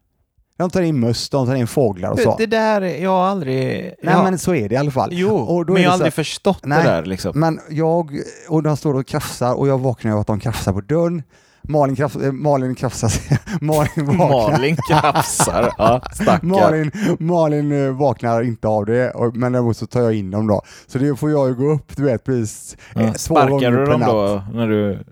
[0.57, 2.35] De tar in möss, de tar in fåglar och så.
[2.37, 3.71] Det där, jag har aldrig...
[4.03, 4.23] Nej ja.
[4.23, 5.09] men så är det i alla fall.
[5.11, 7.39] Jo, men jag har aldrig förstått nej, det där liksom.
[7.39, 10.81] Men jag, och de står och krafsar och jag vaknar av att de krafsar på
[10.81, 11.23] dörren.
[11.67, 13.11] Malin, krafs, eh, Malin krafsar
[13.61, 14.51] Malin vaknar.
[14.51, 16.01] Malin krafsar, ja
[16.41, 20.47] Malin, Malin eh, vaknar inte av det, och, men däremot så tar jag in dem
[20.47, 20.61] då.
[20.87, 23.01] Så det får jag ju gå upp, du vet, precis ja.
[23.01, 25.03] Eh, Sparkar du dem då när du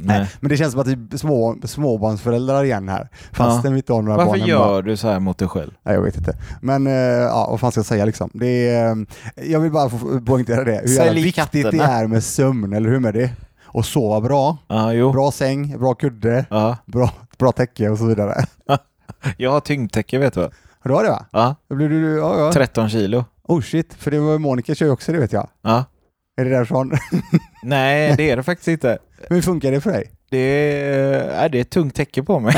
[0.00, 0.18] Nej.
[0.18, 0.28] Nej.
[0.40, 3.08] Men det känns som att det är små, småbarnsföräldrar igen här.
[3.32, 3.70] Fast ja.
[3.70, 5.70] vi inte har några Varför barn Varför gör du så här mot dig själv?
[5.82, 6.36] Nej, jag vet inte.
[6.62, 8.30] Men ja, vad fan ska jag säga liksom?
[8.34, 10.80] Det är, jag vill bara få poängtera det.
[10.84, 11.70] Hur jävla viktigt katterna.
[11.70, 13.30] det är med sömn, eller hur med det?
[13.68, 14.58] Och sova bra.
[14.66, 16.76] Ah, bra säng, bra kudde, ah.
[16.86, 18.44] bra, bra täcke och så vidare.
[19.36, 20.50] jag har tyngdtäcke vet du.
[20.84, 21.26] Du har det va?
[21.30, 21.54] Ja.
[21.68, 22.52] Då blir du, ja, ja.
[22.52, 23.24] 13 kilo.
[23.42, 25.48] Oh shit, för det var Monica kör ju också det vet jag.
[25.62, 25.84] Ja.
[26.36, 26.92] Är det därifrån?
[27.62, 28.98] Nej, det är det faktiskt inte.
[29.28, 30.12] Men hur funkar det för dig?
[30.30, 32.54] Det är, äh, det är ett tungt täcke på mig.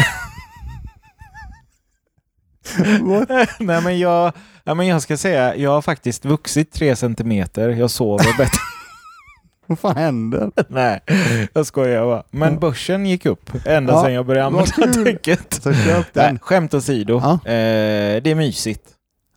[3.58, 4.32] Nej men jag,
[4.64, 7.68] ja, men jag ska säga, jag har faktiskt vuxit tre centimeter.
[7.68, 8.69] Jag sover bättre.
[9.70, 10.50] Vad fan händer?
[10.68, 11.00] Nej,
[11.54, 12.22] jag skojar bara.
[12.30, 15.66] Men börsen gick upp ända Ja, sedan jag började använda däcket.
[16.14, 17.12] Nej, skämt åsido.
[17.22, 17.32] Ja.
[17.32, 18.82] Eh, det är mysigt.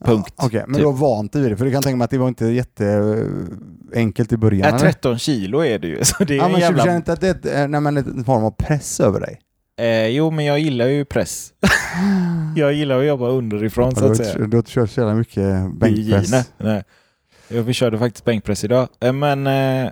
[0.06, 0.34] Punkt.
[0.38, 0.82] Ja, Okej, men Typ.
[0.82, 1.58] du har vant dig vid det.
[1.58, 4.68] För du kan tänka mig att det var inte jätteenkelt i början.
[4.68, 4.80] Eller?
[4.80, 6.00] 13 kilo är det ju.
[6.04, 6.78] Så det är Ja, en men jävla...
[6.78, 9.40] du känner inte att det är eh, nej, men en form av press över dig?
[9.80, 11.50] eh, jo, men jag gillar ju press.
[12.56, 14.34] jag gillar att jobba underifrån Ja, så att säga.
[14.34, 16.46] du har inte kört så jävla mycket bänkpress?
[16.58, 16.84] Nej.
[17.48, 18.88] Vi körde faktiskt bänkpress idag.
[19.00, 19.92] Eh, Men eh,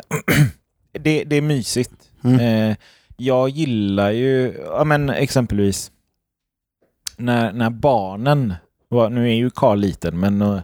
[0.99, 1.91] det, det är mysigt.
[2.23, 2.69] Mm.
[2.69, 2.77] Eh,
[3.17, 5.91] jag gillar ju, ja men exempelvis
[7.17, 8.53] när, när barnen,
[8.89, 10.59] var, nu är ju Karl liten, men uh,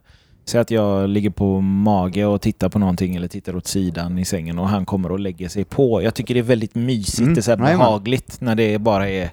[0.46, 4.26] säg att jag ligger på mage och tittar på någonting eller tittar åt sidan i
[4.26, 6.02] sängen och han kommer och lägger sig på.
[6.04, 9.30] Jag tycker det är väldigt mysigt, Mm, det är så behagligt när det bara är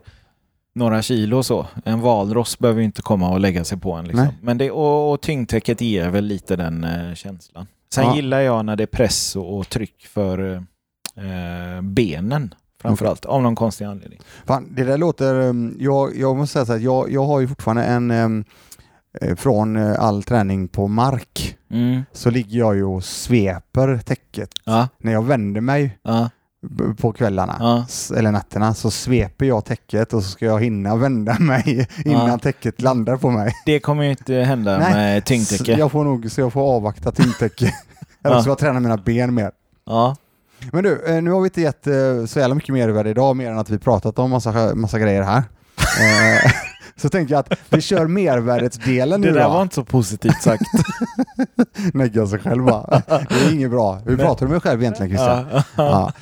[0.75, 1.67] några kilo så.
[1.85, 4.05] En valross behöver inte komma och lägga sig på en.
[4.05, 4.29] Liksom.
[4.43, 7.67] Men det, och, och tyngdtäcket ger väl lite den eh, känslan.
[7.95, 8.17] Sen Ja.
[8.17, 10.55] gillar jag när det är press och, och tryck för
[11.17, 14.21] eh, benen framförallt, av någon konstig anledning.
[14.47, 15.35] Fan, det där låter...
[15.35, 18.11] um, Jag, jag måste säga så här, jag, jag har ju fortfarande en...
[18.11, 18.45] um,
[19.21, 21.57] eh, Från eh, all träning på mark
[22.13, 24.51] så ligger jag ju och sveper täcket.
[24.65, 26.31] Ja, När jag vänder mig ja,
[27.01, 27.87] på kvällarna ja.
[28.17, 32.39] eller nätterna så sveper jag täcket och så ska jag hinna vända mig innan Ja.
[32.39, 33.53] täcket landar på mig.
[33.67, 35.73] Det kommer ju inte hända Nej, med tyngdtäcke.
[35.79, 37.65] jag får nog så jag får avvakta tyngdtäcke.
[38.25, 38.43] Eller Ja.
[38.43, 39.51] så jag tränar mina ben mer.
[39.87, 40.17] Ja.
[40.73, 41.93] Men du, eh, nu har vi inte gett eh,
[42.27, 45.43] så jävla mycket mervärde idag, mer än att vi pratat om massa, massa grejer här.
[46.01, 46.51] Eh,
[46.97, 49.49] så tänker jag att vi kör mervärdesdelen nu Det där då.
[49.49, 50.63] var inte så positivt sagt.
[51.95, 53.03] Negga sig själv va?
[53.07, 54.01] Det är inget bra.
[54.07, 55.63] Hur pratar du med dig själv egentligen Christian?
[55.77, 56.13] ja.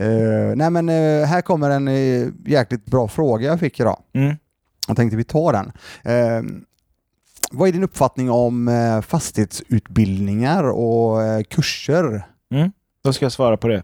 [0.00, 4.02] Eh, nej men eh, här kommer en uh, jäkligt bra fråga jag fick idag.
[4.14, 4.36] Mm.
[4.86, 5.72] Jag tänkte vi tar den.
[7.50, 8.70] Vad är din uppfattning om
[9.06, 12.26] fastighetsutbildningar och kurser?
[12.54, 12.72] Mm.
[13.04, 13.82] Då ska jag svara på det.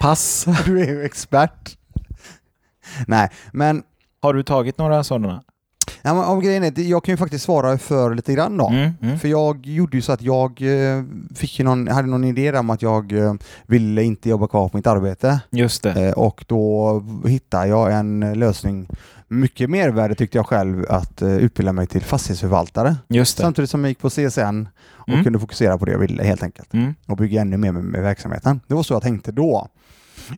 [0.00, 0.46] Pass.
[0.66, 1.78] Du är ju expert.
[3.06, 3.82] Nej, men
[4.20, 5.42] Har du tagit några sådana?
[6.02, 8.68] Ja, men om grejen är, jag kan ju faktiskt svara för lite grann då.
[8.68, 8.90] Mm.
[9.02, 9.18] Mm.
[9.18, 11.02] För jag gjorde ju så att jag eh,
[11.34, 13.34] fick någon, hade någon idé om att jag eh,
[13.66, 15.40] ville inte jobba kvar på mitt arbete.
[15.50, 16.08] Just det.
[16.08, 18.88] Eh, och då hittade jag en lösning,
[19.28, 22.96] mycket mervärde tyckte jag själv, att utbilda mig till fastighetsförvaltare.
[23.08, 23.42] Just det.
[23.42, 24.68] Samtidigt som jag gick på CSN
[25.04, 25.24] och Mm.
[25.24, 26.74] kunde fokusera på det jag ville helt enkelt.
[26.74, 26.94] Mm.
[27.06, 28.60] Och bygga ännu mer med, med verksamheten.
[28.66, 29.68] Det var så jag tänkte då.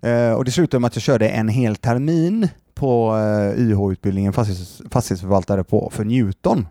[0.02, 4.82] Eh, och det slutade med att jag körde en hel termin på eh, YH-utbildningen fastighets,
[4.90, 6.66] fastighetsförvaltare på, för Newton.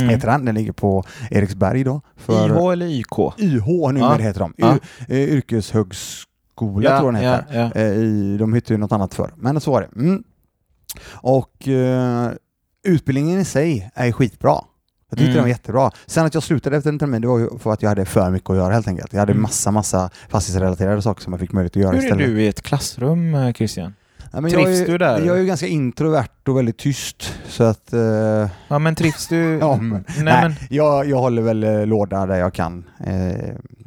[0.00, 0.08] Mm.
[0.10, 0.44] Heter den.
[0.44, 2.00] Den ligger på Eriksberg då.
[2.16, 3.18] För IH eller YK?
[3.38, 4.16] YH numera Ja.
[4.16, 4.54] heter de.
[4.56, 4.78] Ja.
[5.08, 7.44] Eh, yrkeshögskola tror jag den heter.
[7.52, 7.80] Ja, ja.
[7.80, 10.00] Eh, I, de hette ju något annat för men så var det.
[10.00, 10.24] Mm.
[11.12, 12.30] Och eh,
[12.86, 14.54] utbildningen i sig är skitbra.
[15.10, 15.34] Jag tyckte Mm.
[15.34, 15.90] den var jättebra.
[16.06, 18.30] Sen att jag slutade efter en termin, det var ju för att jag hade för
[18.30, 19.12] mycket att göra helt enkelt.
[19.12, 19.42] Jag hade Mm.
[19.42, 22.26] massa, massa fastighetsrelaterade saker som jag fick möjlighet att göra Hur är istället.
[22.26, 23.94] du i ett klassrum, Christian?
[24.36, 25.20] Ja, men jag Trivs är, du där?
[25.20, 27.34] Jag är ju ganska introvert och väldigt tyst.
[27.48, 27.92] Så att...
[27.92, 28.00] Eh,
[28.68, 29.36] Ja, men trivs du?
[29.60, 32.84] ja, men, nej, nej, men, jag, jag håller väl eh, låda där jag kan.
[33.00, 33.14] Eh,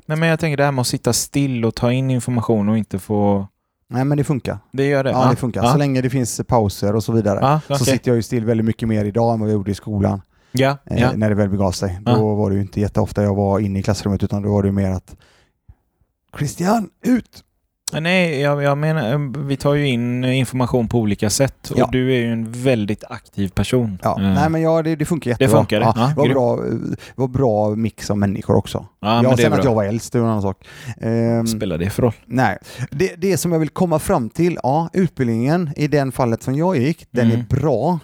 [0.06, 2.78] nej, men jag tänker det här med att sitta still och ta in information och
[2.78, 3.48] inte få...
[3.90, 4.58] nej men det funkar.
[4.72, 5.12] Det gör det?
[5.12, 5.64] Ja, det funkar.
[5.64, 5.72] Ja.
[5.72, 7.40] Så länge det finns pauser och så vidare.
[7.42, 7.94] Ja, Så okej.
[7.94, 10.22] sitter jag ju still väldigt mycket mer idag än vad jag gjorde i skolan.
[10.52, 11.12] Ja, Eh, ja.
[11.16, 12.00] När det väl begav sig.
[12.02, 14.72] Då var det ju inte jätteofta jag var inne i klassrummet utan då var det
[14.72, 15.16] mer att
[16.38, 17.44] Christian, ut!
[17.94, 21.90] Nej, jag, jag menar, vi tar ju in information på olika sätt och Ja.
[21.92, 24.00] du är ju en väldigt aktiv person.
[24.04, 25.58] Ja, Eh, nej men ja, det, det funkar jättebra.
[25.58, 25.86] funkar det.
[25.86, 26.74] Ja, Ja, var, bra, eh,
[27.16, 28.78] var bra mix av människor också.
[29.00, 30.68] ja, ja, men det är sen att jag var äldst, det var en annan sak.
[31.02, 32.14] Ehm, spelar det för roll?
[32.26, 32.58] nej,
[32.92, 36.78] det, det som jag vill komma fram till, ja, utbildningen i den fallet som jag
[36.78, 37.40] gick, den Mm.
[37.40, 38.00] är bra.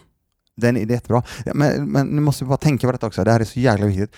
[0.58, 1.24] Den är jättebra.
[1.54, 3.86] Men, men nu måste vi bara tänka på detta också, det här är så jäkla
[3.86, 4.16] viktigt.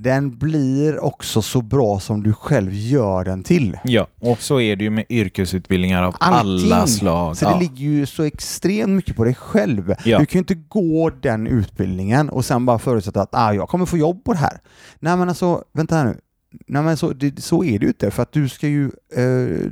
[0.00, 3.78] Den blir också så bra som du själv gör den till.
[3.84, 6.72] Ja, och så är det ju med yrkesutbildningar av Allting.
[6.72, 7.36] alla slag.
[7.36, 7.52] Så ja.
[7.52, 9.94] det ligger ju så extremt mycket på dig själv.
[10.04, 10.18] Ja.
[10.18, 13.86] Du kan ju inte gå den utbildningen och sen bara förutsätta att ah, jag kommer
[13.86, 14.60] få jobb på det här.
[15.00, 16.18] Nej men alltså, vänta här nu.
[16.66, 19.22] Nej men så, det, så är det ju inte för att du ska ju, eh,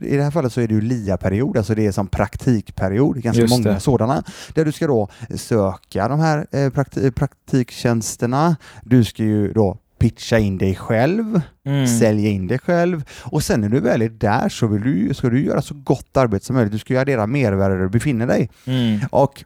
[0.03, 3.41] i det här fallet så är det ju LIA-period, alltså det är som praktikperiod, ganska
[3.43, 3.81] Just många det.
[3.81, 4.23] sådana,
[4.55, 10.39] där du ska då söka de här eh, prakti- praktiktjänsterna, du ska ju då pitcha
[10.39, 11.87] in dig själv, Mm.
[11.87, 15.29] sälja in dig själv och sen när du väl är där så vill du, ska
[15.29, 16.73] du göra så gott arbete som möjligt.
[16.73, 18.51] Du ska addera mervärde där du befinner dig.
[18.65, 19.01] Mm.
[19.11, 19.45] Och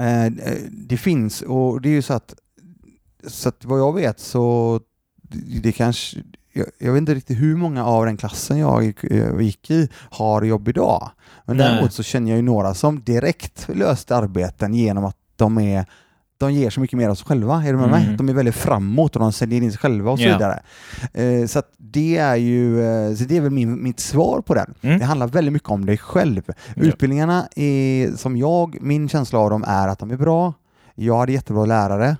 [0.00, 0.32] eh,
[0.70, 2.34] det finns, och det är ju så att,
[3.26, 4.80] så att vad jag vet så
[5.62, 6.18] det, kanske,
[6.52, 9.88] jag, jag vet inte riktigt hur många av den klassen jag gick, eh, gick i
[9.94, 11.10] har jobb idag.
[11.44, 11.68] Men Nej.
[11.68, 15.86] däremot så känner jag ju några som direkt löste arbeten genom att de är
[16.38, 17.54] de ger så mycket mer av sig själva.
[17.62, 17.90] Är du med Mm.
[18.06, 18.16] mig?
[18.16, 20.32] De är väldigt framåt och de säljer in sig själva och så Ja.
[20.32, 20.62] vidare.
[21.12, 24.74] Eh, så det är ju eh, så det är väl min, mitt svar på den.
[24.82, 24.98] Mm.
[24.98, 26.42] Det handlar väldigt mycket om dig själv.
[26.46, 26.82] Ja.
[26.82, 30.52] Utbildningarna är, som jag, min känsla av dem är att de är bra.
[30.94, 32.16] Jag hade jättebra lärare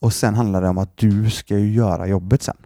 [0.00, 2.56] och sen handlar det om att du ska ju göra jobbet sen.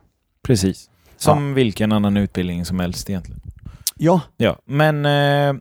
[0.42, 0.90] Precis.
[1.16, 3.40] Som vilken annan utbildning som helst egentligen.
[3.96, 5.60] Ja, Ja, men eh,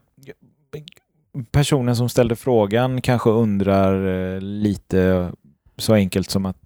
[1.54, 5.30] personen som ställde frågan kanske undrar eh, lite
[5.78, 6.56] så enkelt som att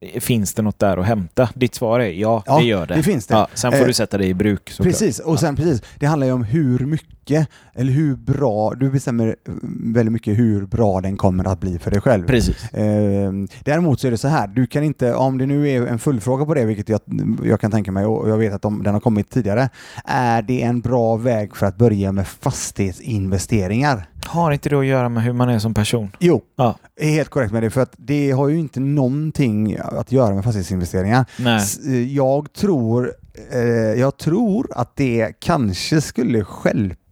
[0.00, 1.48] eh, finns det något där att hämta?
[1.54, 2.94] Ditt svar är ja, Ja, det gör det.
[2.94, 3.34] det finns det.
[3.34, 4.72] Ja, sen får Eh, du sätta det i bruk.
[4.78, 9.26] Precis, och sen precis, det handlar ju om hur mycket eller hur bra, du bestämmer
[9.26, 9.54] eh,
[9.94, 12.26] väldigt mycket hur bra den kommer att bli för dig själv.
[12.26, 12.64] Precis.
[12.74, 13.32] Eh,
[13.64, 16.44] däremot så är det så här, du kan inte, om det nu är en fullfråga
[16.44, 17.00] på det, vilket jag,
[17.44, 19.68] jag kan tänka mig och jag vet att de, den har kommit tidigare,
[20.04, 24.08] är det en bra väg för att börja med fastighetsinvesteringar?
[24.26, 26.10] Har inte det att göra med hur man är som person?
[26.18, 26.76] Jo, Ja.
[27.00, 30.44] är helt korrekt med det, för att det har ju inte någonting att göra med
[30.44, 31.24] fastighetsinvesteringar.
[31.38, 31.60] Nej.
[31.86, 33.12] Eh, Jag tror,
[33.52, 33.60] eh,
[34.00, 36.44] jag tror att det kanske skulle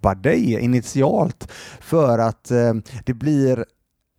[0.03, 3.65] stoppar dig initialt för att eh, det blir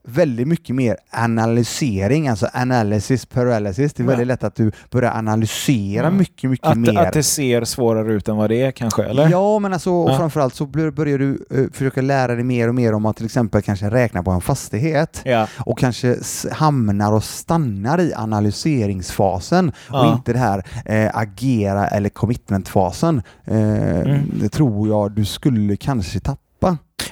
[0.08, 3.94] väldigt mycket mer analysering, alltså analysis paralysis.
[3.94, 6.12] Det är väldigt lätt att du börjar analysera Ja.
[6.12, 6.98] mycket, mycket Att, mer.
[6.98, 9.30] att det ser svårare ut än vad det är kanske, eller?
[9.30, 10.18] Ja, men alltså och Ja.
[10.18, 13.26] framförallt så bör- börjar du eh, försöka lära dig mer och mer om att till
[13.26, 15.48] exempel kanske räkna på en fastighet Ja.
[15.60, 16.16] och kanske
[16.52, 20.14] hamnar och stannar i analyseringsfasen och Ja.
[20.14, 23.22] inte det här eh, agera eller commitmentfasen.
[23.46, 24.32] Eh, Mm.
[24.42, 26.40] Det tror jag du skulle kanske tappa.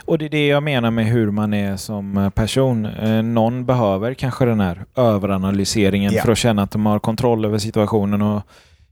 [0.06, 2.86] Och det är det jag menar med hur man är som eh, person.
[2.86, 6.22] Eh, någon behöver kanske den här överanalyseringen Ja.
[6.22, 8.42] för att känna att de har kontroll över situationen och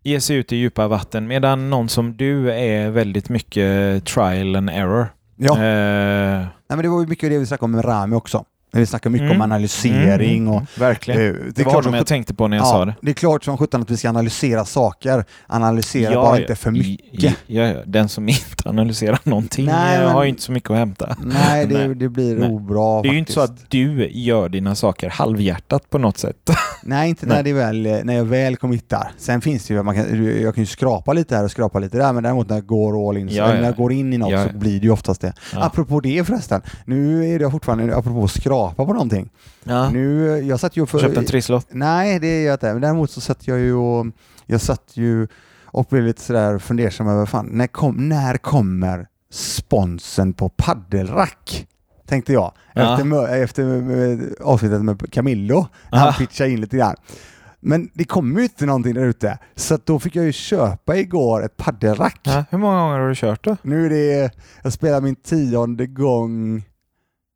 [0.04, 1.28] ge sig ut i djupa vatten.
[1.28, 5.08] Medan någon som du är väldigt mycket trial and error.
[5.36, 5.54] Ja.
[5.54, 8.43] Eh, Nej, men det var ju mycket det vi snackade om med Rami också.
[8.71, 9.36] Vi snackade mycket Mm.
[9.38, 11.21] om analysering och mm, Verkligen.
[11.27, 12.95] eh, Det var klart som jag tänkte på när jag sa ja, det.
[13.01, 15.25] det är klart som sjutton att vi ska analysera saker.
[15.47, 16.41] Analysera Ja, bara ja.
[16.41, 17.36] inte för mycket.
[17.47, 17.73] Ja.
[17.86, 21.15] Den som inte analyserar någonting Nej, eh, men- har ju inte så mycket att hämta.
[21.23, 21.95] Nej, det, Nej.
[21.95, 22.49] det blir Nej.
[22.49, 23.60] obra Det är ju inte faktiskt.
[23.60, 26.49] så att du gör dina saker halvhjärtat på något sätt.
[26.84, 27.36] Nej, inte Nej.
[27.38, 29.12] När, det väl, när jag väl committar.
[29.17, 31.97] Sen finns det ju, man kan, jag kan ju skrapa lite här och skrapa lite
[31.97, 34.51] där, men däremot när jag går all in, så, när jag går in i något
[34.51, 35.34] så blir det ju oftast det.
[35.53, 38.32] Apropå det förresten, nu är det fortfarande, apropå att
[38.67, 39.30] skrapa på någonting.
[39.63, 39.89] Ja.
[39.89, 41.00] Nu, jag satt ju för...
[41.00, 41.67] Köpt en trisslott.
[41.69, 42.74] Nej, det är jag inte.
[42.74, 44.06] Men däremot så satt jag ju och,
[44.45, 45.28] jag satt ju
[45.65, 51.67] och blev lite sådär fundersam över, fan, när, kom, när kommer sponsen på paddelrack?
[52.08, 52.54] Tänkte jag.
[52.74, 53.28] Ja.
[53.30, 56.95] Efter, eh, avsnittet med Camillo, när han pitchade in lite grann.
[57.60, 59.38] Men det kommer ju inte någonting där ute.
[59.56, 62.19] Så då fick jag ju köpa igår ett paddelrack.
[62.24, 62.45] Ja.
[62.50, 63.58] Hur många gånger har du kört då?
[63.62, 64.32] Nu är det,
[64.63, 66.63] jag spelar min tionde gång,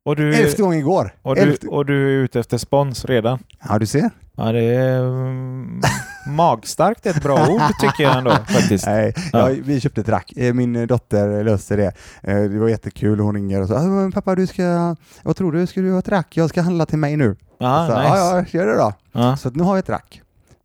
[0.04, 1.14] Och du, elfte gång igår.
[1.22, 3.38] och, du, Elfte- och du är ute efter spons redan?
[3.68, 4.10] Ja, du ser.
[4.36, 5.00] Ja, det är
[6.30, 8.86] magstarkt är ett bra ord tycker jag ändå faktiskt.
[8.86, 9.50] Nej, Ja.
[9.50, 9.56] ja.
[9.64, 10.32] vi köpte ett rack.
[10.36, 11.92] Eh, Min dotter löste det.
[12.22, 13.20] Eh, Det var jättekul.
[13.20, 15.66] Hon ringer och sa "Ah, men pappa, du ska, vad tror du?
[15.66, 16.36] Ska du ha ett rack?
[16.36, 17.36] Jag ska handla till mig nu.
[17.58, 18.08] Ja, så, nice.
[18.08, 18.92] ja, ja, gör det då.
[19.12, 19.36] Ja.
[19.36, 20.20] Så nu har jag ett rack.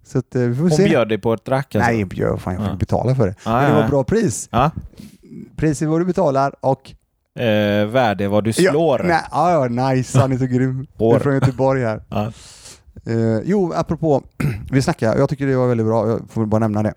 [0.05, 0.83] Så att, eh, vi får Hon se.
[0.89, 1.91] bjöd dig på ett rack alltså?
[1.91, 2.41] Nej, bjöd.
[2.41, 3.35] Fan, jag fick betala för det.
[3.45, 4.49] Ja, Men det var bra pris.
[4.51, 4.71] Ja.
[5.55, 6.93] Pris är vad du betalar och...
[7.39, 8.99] Eh, värde vad du slår.
[8.99, 10.19] Ja, nej, ja, nice.
[10.19, 10.87] Han är så grym.
[10.97, 12.01] Du är från Göteborg här.
[12.09, 12.31] Ja.
[13.05, 14.23] Eh, jo, apropå,
[14.71, 16.93] vi snackade, jag tycker det var väldigt bra, jag får bara nämna det.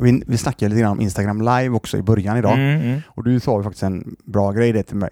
[0.00, 2.52] Vi, vi snackade lite grann om Instagram live också i början idag.
[2.52, 3.00] Mm, mm.
[3.08, 5.10] Och du sa ju faktiskt en bra grej det till mig.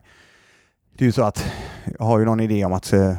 [0.98, 1.44] Det är ju så att
[1.98, 3.14] jag har ju någon idé om att eh,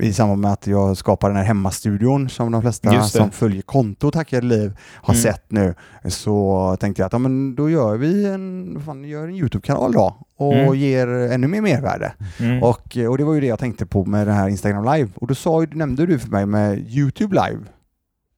[0.00, 4.14] i samband med att jag skapar den här hemmastudion som de flesta som följer kontot
[4.14, 5.22] Hackade Liv har Mm.
[5.22, 5.74] sett nu
[6.08, 10.23] så tänkte jag att ja, men då gör vi en, fan, gör en Youtube-kanal då
[10.36, 10.74] och Mm.
[10.74, 12.12] ger ännu mer mervärde.
[12.40, 12.62] Mm.
[12.62, 15.26] Och, och det var ju det jag tänkte på med den här Instagram live och
[15.26, 17.60] då sa, nämnde du för mig med Youtube live.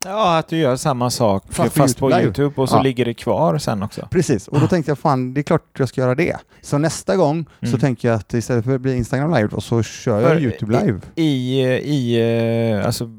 [0.04, 2.62] Ja, att du gör samma sak Fast fast, på på YouTube YouTube, Live.
[2.62, 2.82] och så Ja.
[2.82, 4.08] ligger det kvar sen också.
[4.10, 6.36] Precis, och då tänkte jag fan det är klart jag ska göra det.
[6.62, 7.80] Så nästa gång så Mm.
[7.80, 10.80] tänker jag att istället för att bli Instagram live då, så kör jag För- Youtube
[10.80, 11.00] live.
[11.14, 12.20] I, i
[12.72, 13.10] eh, alltså,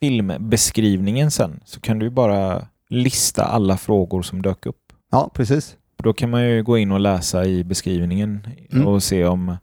[0.00, 4.76] filmbeskrivningen sen så kan du ju bara lista alla frågor som dök upp.
[5.10, 5.76] Ja, precis.
[5.96, 8.86] Då kan man ju gå in och läsa i beskrivningen Mm.
[8.86, 9.56] och se om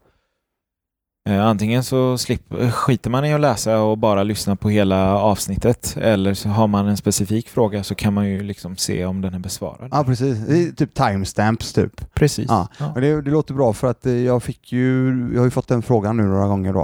[1.30, 5.96] antingen så slip, eh, skiter man i att läsa och bara lyssna på hela avsnittet
[6.00, 9.34] eller så har man en specifik fråga så kan man ju liksom se om den
[9.34, 9.88] är besvarad.
[9.92, 10.38] Ja, precis.
[10.38, 12.14] Det är typ timestamps typ.
[12.14, 12.46] Precis.
[12.48, 12.68] Ja.
[12.78, 12.92] Ja.
[13.00, 15.82] Det, det låter bra för att eh, jag fick ju, jag har ju fått den
[15.82, 16.80] frågan nu några gånger då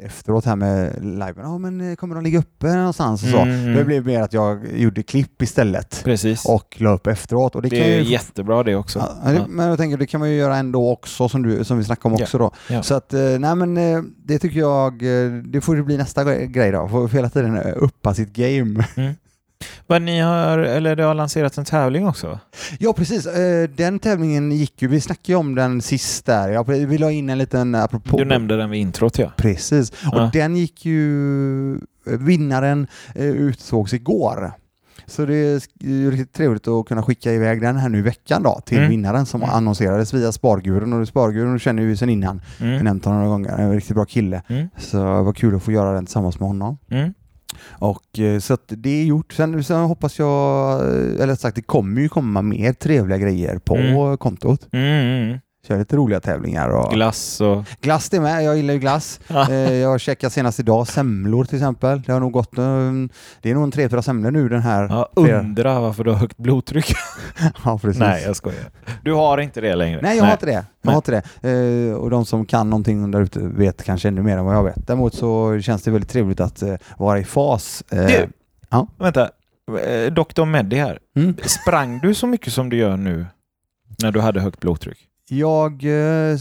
[0.00, 1.34] eh, efteråt här med liven.
[1.42, 3.38] Ja, men eh, kommer de ligga uppe någonstans och så?
[3.38, 3.74] Mm, mm.
[3.74, 6.44] Det blev mer att jag gjorde klipp istället Precis.
[6.46, 7.54] och la upp efteråt.
[7.54, 8.98] Och det, det är ju jättebra det också.
[9.24, 9.44] Ja, det- Ja.
[9.48, 12.14] Men jag tänker det kan man ju göra ändå också som, du, som vi snackade
[12.14, 12.52] om också då.
[12.82, 13.77] Så att, eh, nej men eh,
[14.24, 16.88] det tycker jag, eh, det får bli nästa grej då.
[16.88, 18.84] Får hela tiden uppa sitt game.
[18.96, 19.14] Mm.
[19.86, 22.38] Men ni har, eller det har lanserat en tävling också?
[22.78, 23.28] Ja, precis.
[23.76, 26.86] Den tävlingen gick ju, vi snackade ju om den sist där.
[26.86, 28.16] Vill ha in en liten, apropå...
[28.16, 29.32] Du nämnde den vid introt ja.
[29.36, 29.90] Precis.
[29.90, 30.30] Och ja.
[30.32, 34.52] den gick ju, vinnaren utsågs igår.
[35.08, 38.60] Så det är riktigt trevligt att kunna skicka iväg den här nu i veckan då
[38.66, 38.90] till mm.
[38.90, 39.54] vinnaren som mm.
[39.54, 42.40] annonserades via Sparguren och Sparguren känner vi sedan innan.
[42.60, 42.72] Mm.
[42.72, 44.42] Jag nämnt honom några gånger, en riktigt bra kille.
[44.48, 44.68] Mm.
[44.76, 46.78] Så det var kul att få göra den tillsammans med honom.
[46.90, 47.12] Mm.
[47.70, 49.32] Och eh, så att det är gjort.
[49.32, 53.76] Sen, sen hoppas jag, eh, eller sagt det kommer ju komma mer trevliga grejer på
[53.76, 54.16] mm.
[54.16, 54.68] kontot.
[55.66, 56.68] Kör lite roliga tävlingar.
[56.68, 56.92] Och...
[56.92, 57.64] Glass och...
[57.80, 59.20] Glass det med, jag gillar ju glass.
[59.50, 62.02] Eh, jag har checkat senast idag, semlor till exempel.
[62.02, 63.08] Det har nog gått, um,
[63.42, 64.88] det är nog en tre, fyra semlor nu den här.
[64.88, 66.92] Ja, undra varför du har högt blodtryck.
[67.64, 68.00] ja, precis.
[68.00, 68.70] Nej, jag skojar.
[69.02, 70.00] Du har inte det längre?
[70.02, 70.28] Nej, jag Nej.
[70.28, 70.64] har inte det.
[70.82, 71.48] Jag har inte det.
[71.48, 74.64] Uh, och de som kan någonting där ute vet kanske ännu mer än vad jag
[74.64, 74.86] vet.
[74.86, 76.62] Däremot så känns det väldigt trevligt att
[76.96, 77.84] vara i fas.
[77.90, 78.28] Du,
[78.70, 78.86] ja.
[78.98, 79.30] vänta.
[80.10, 80.44] Dr.
[80.44, 80.98] Meddi här.
[81.16, 81.36] Mm.
[81.42, 83.26] Sprang du så mycket som du gör nu
[84.02, 85.07] när du hade högt blodtryck?
[85.28, 86.38] Jag, eh,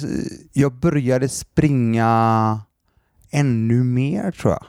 [0.53, 2.61] jag började springa
[3.31, 4.65] ännu mer tror jag.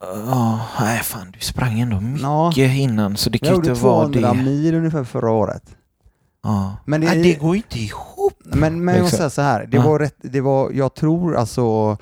[0.00, 2.74] Ja, oh, nej fan du sprang ändå mycket ja.
[2.74, 4.20] innan så det kan inte vara det.
[4.20, 5.76] Jag gjorde 200 mil ungefär förra året.
[6.42, 6.76] Ja.
[6.84, 8.32] Men det, nej, det går inte ihop.
[8.44, 9.82] Men, men jag säga så här, det ja.
[9.82, 11.96] var rätt, det var, jag tror alltså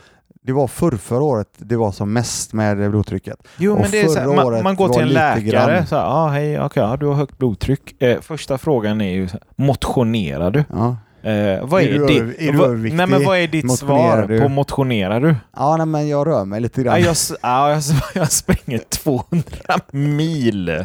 [0.45, 3.37] det var förr, förra året det var som mest med blodtrycket.
[3.57, 6.29] Jo, men det är så här, man, man, går till en läkare, så här, ah,
[6.29, 8.03] hej, okay, ja, du har högt blodtryck.
[8.03, 10.65] Eh, första frågan är ju, motionerar du?
[10.73, 10.97] Ja.
[11.23, 14.41] Eh, vad är, är, du, är, är vad, nej, men vad är ditt svar du?
[14.41, 15.37] på motionerar du?
[15.57, 17.01] Ja, nej, men jag rör mig lite grann.
[17.01, 17.83] Ja, jag, ja, jag,
[18.15, 19.45] jag springer 200
[19.91, 20.85] mil.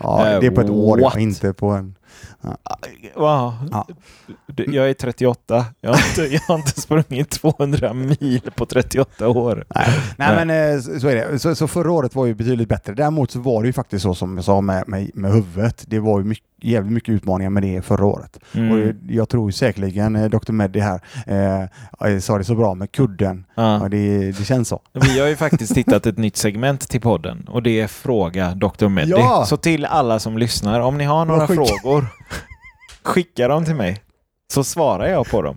[0.00, 1.16] Ja, det är på ett år, What?
[1.16, 1.94] inte på en...
[2.42, 2.56] Ja.
[3.14, 3.54] Wow.
[3.70, 3.86] Ja.
[4.56, 5.66] Jag är 38.
[5.80, 9.64] Jag har, inte, jag har inte sprungit 200 mil på 38 år.
[9.74, 11.38] Nej, Nej, men eh, så är det.
[11.38, 12.94] Så, så, förra året var ju betydligt bättre.
[12.94, 15.84] Däremot så var det ju faktiskt så som jag sa med, med, med huvudet.
[15.86, 18.38] Det var ju mycket, jävligt mycket utmaningar med det förra året.
[18.54, 18.72] Mm.
[18.72, 20.52] Och jag tror säkerligen eh, Dr.
[20.52, 21.00] Meddi här
[22.06, 23.44] eh, sa det så bra med kudden.
[23.54, 23.88] Ja.
[23.90, 24.80] Det, det, känns så.
[24.92, 28.88] Vi har ju faktiskt hittat ett nytt segment till podden och det är Fråga Dr.
[28.88, 29.10] Meddi.
[29.10, 29.44] Ja.
[29.48, 32.06] Så till alla som lyssnar, om ni har några frågor,
[33.02, 34.02] skicka dem till mig
[34.52, 35.56] så svarar jag på dem.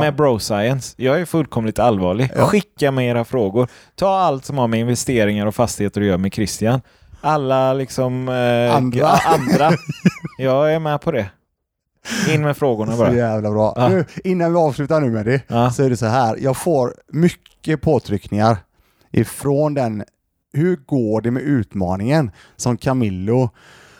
[0.00, 0.94] Med bro science.
[0.96, 2.30] Jag är fullkomligt allvarlig.
[2.36, 2.46] Ja.
[2.46, 3.68] Skicka med era frågor.
[3.94, 6.80] Ta allt som har med investeringar och fastigheter att göra med Christian.
[7.26, 8.28] Alla liksom...
[8.28, 9.08] Eh, andra.
[9.08, 9.70] andra.
[10.38, 11.30] Jag är med på det.
[12.28, 13.10] In med frågorna bara.
[13.10, 13.72] Så jävla bra.
[13.76, 13.88] Ja.
[13.88, 15.70] Nu, innan vi avslutar nu med det, ja.
[15.70, 16.36] så är det så här.
[16.40, 18.56] Jag får mycket påtryckningar
[19.10, 20.04] ifrån den
[20.52, 23.50] hur går det med utmaningen som Camillo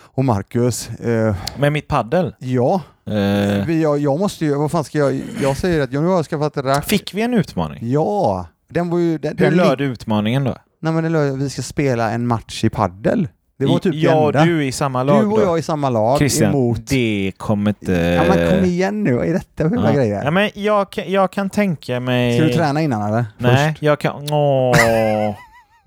[0.02, 0.88] och Marcus...
[0.88, 2.34] Eh, med mitt paddel?
[2.38, 2.80] Ja.
[3.06, 3.80] Eh.
[3.80, 6.56] Jag, jag, måste ju, vad fan ska jag, jag säger att jag nu har skaffat
[6.56, 6.88] rack.
[6.88, 7.90] Fick vi en utmaning?
[7.90, 8.46] Ja.
[8.68, 9.18] Den var ju...
[9.18, 10.56] Den, Hur löd utmaningen då?
[10.80, 13.28] Nej men löd, vi ska spela en match i paddel.
[13.58, 14.44] Det var typ ja, enda.
[14.44, 16.86] du i samma lag Du och jag i samma lag Christian, emot...
[16.86, 17.92] det kommer inte...
[17.92, 19.92] Ja men kom igen nu, vad är detta för ja.
[19.92, 20.24] grejer?
[20.24, 22.38] Ja men jag, jag kan tänka mig...
[22.38, 23.26] Ska du träna innan eller?
[23.38, 23.82] Nej, Först?
[23.82, 24.32] jag kan...
[24.32, 24.76] Åh.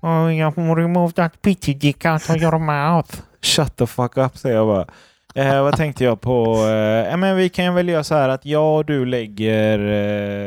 [0.00, 3.16] oh, jag får remove that pity dick out of your mouth.
[3.42, 4.86] Shut the fuck up, säger jag bara.
[5.34, 6.54] Eh, vad tänkte jag på?
[6.54, 9.78] Eh, men vi kan väl göra så här att jag och du lägger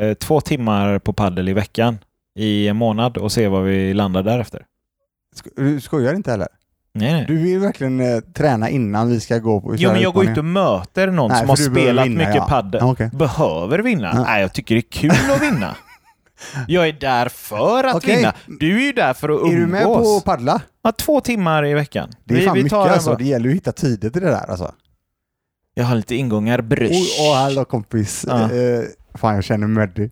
[0.09, 1.97] eh, två timmar på paddel i veckan
[2.35, 4.65] i en månad och ser vad vi landar därefter.
[5.55, 6.47] Du skojar inte heller?
[6.95, 7.25] Nej, nej.
[7.27, 10.39] Du vill verkligen eh, träna innan vi ska gå på Jo, men jag går inte
[10.39, 12.47] och möter någon nej, som har spelat vinna, mycket ja.
[12.49, 12.83] paddel.
[12.83, 13.09] Okay.
[13.13, 14.11] Behöver vinna?
[14.15, 14.23] Ja.
[14.23, 15.75] Nej, jag tycker det är kul att vinna.
[16.67, 18.15] Jag är där för att okay.
[18.15, 18.33] vinna.
[18.59, 19.53] Du är ju där för att umgås.
[19.53, 20.61] Är du med på att paddla?
[20.83, 22.09] Ja, två timmar i veckan.
[22.23, 23.15] Det är vi, fan vi mycket alltså.
[23.15, 24.71] Det gäller ju att hitta tider till det där alltså.
[25.73, 27.17] Jag har lite ingångar, brösch.
[27.19, 28.25] Åh, oh, hallå kompis.
[28.27, 28.49] Ja.
[28.51, 30.09] Uh, fan, jag känner Meddi.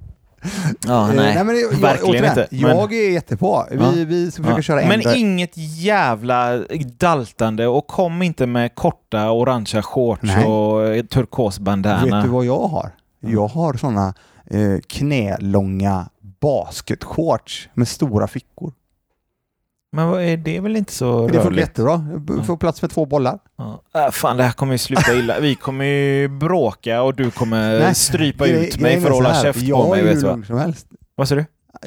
[0.88, 2.48] Ja, uh, nej, nej men jag, verkligen inte.
[2.50, 3.66] Jag är jättepå.
[3.72, 3.92] Vi, ja.
[4.08, 4.62] vi ska försöka ja.
[4.62, 6.58] köra en Men inget jävla
[6.98, 10.46] daltande och kom inte med korta orangea shorts nej.
[10.46, 12.16] och turkos bandana.
[12.16, 12.92] Vet du vad jag har?
[13.20, 14.14] Jag har sådana
[14.46, 16.10] eh, knälånga
[16.42, 18.74] basketshorts med stora fickor.
[19.92, 22.06] Men vad är det väl inte så Det funkar jättebra.
[22.46, 23.40] Får plats med två bollar.
[23.58, 23.82] Ja.
[23.96, 25.40] Äh, fan, det här kommer ju sluta illa.
[25.40, 29.42] Vi kommer ju bråka och du kommer Nej, strypa det, ut mig för att hålla
[29.42, 30.00] käft på mig.
[30.00, 30.88] Jag är hur lugn som helst.
[31.16, 31.46] Vad sa du?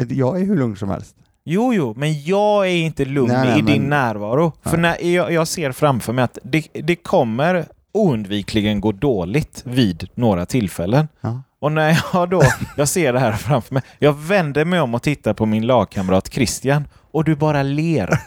[0.08, 1.16] Jag är hur lugn som helst.
[1.44, 4.42] Jo, jo, men jag är inte lugn nej, nej, i din närvaro.
[4.62, 4.70] Nej.
[4.70, 10.08] För när jag, jag, ser framför mig att det, det kommer oundvikligen gå dåligt vid
[10.14, 11.08] några tillfällen.
[11.20, 11.42] Ja.
[11.58, 12.42] Och när jag då,
[12.76, 16.32] jag ser det här framför mig, jag vänder mig om och tittar på min lagkamrat
[16.32, 16.84] Christian
[17.14, 18.18] och du bara ler.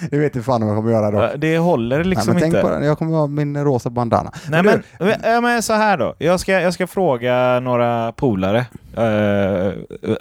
[0.10, 1.36] det vet du fan om jag kommer göra då.
[1.36, 2.60] Det håller liksom Nej, inte.
[2.60, 2.86] Tänk på det.
[2.86, 4.32] Jag kommer ha min rosa bandana.
[4.48, 6.14] Nej men, men, ja, men så här då.
[6.18, 8.66] Jag ska, jag ska fråga några polare
[8.96, 9.72] eh,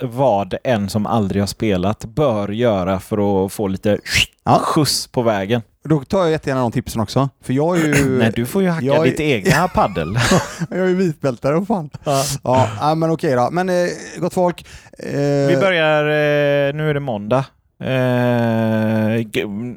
[0.01, 3.99] vad en som aldrig har spelat bör göra för att få lite
[4.43, 4.59] ja.
[4.63, 5.61] skjuts på vägen.
[5.83, 7.29] Då tar jag jättegärna de tipsen också.
[7.41, 8.09] För jag är ju...
[8.19, 9.23] Nej, du får ju hacka jag ditt är...
[9.23, 10.19] egna paddel.
[10.69, 11.89] jag är ju vitbältare, fan.
[12.43, 12.67] Ja.
[12.79, 13.49] ja, men okej då.
[13.51, 13.75] Men eh,
[14.19, 14.65] gott folk.
[14.99, 15.47] Eh...
[15.47, 17.45] Vi börjar, eh, nu är det måndag.
[17.81, 19.25] Eh,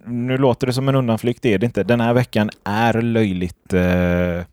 [0.07, 1.83] nu låter det som en undanflykt, det är det inte.
[1.83, 4.45] Den här veckan är löjligt, eh,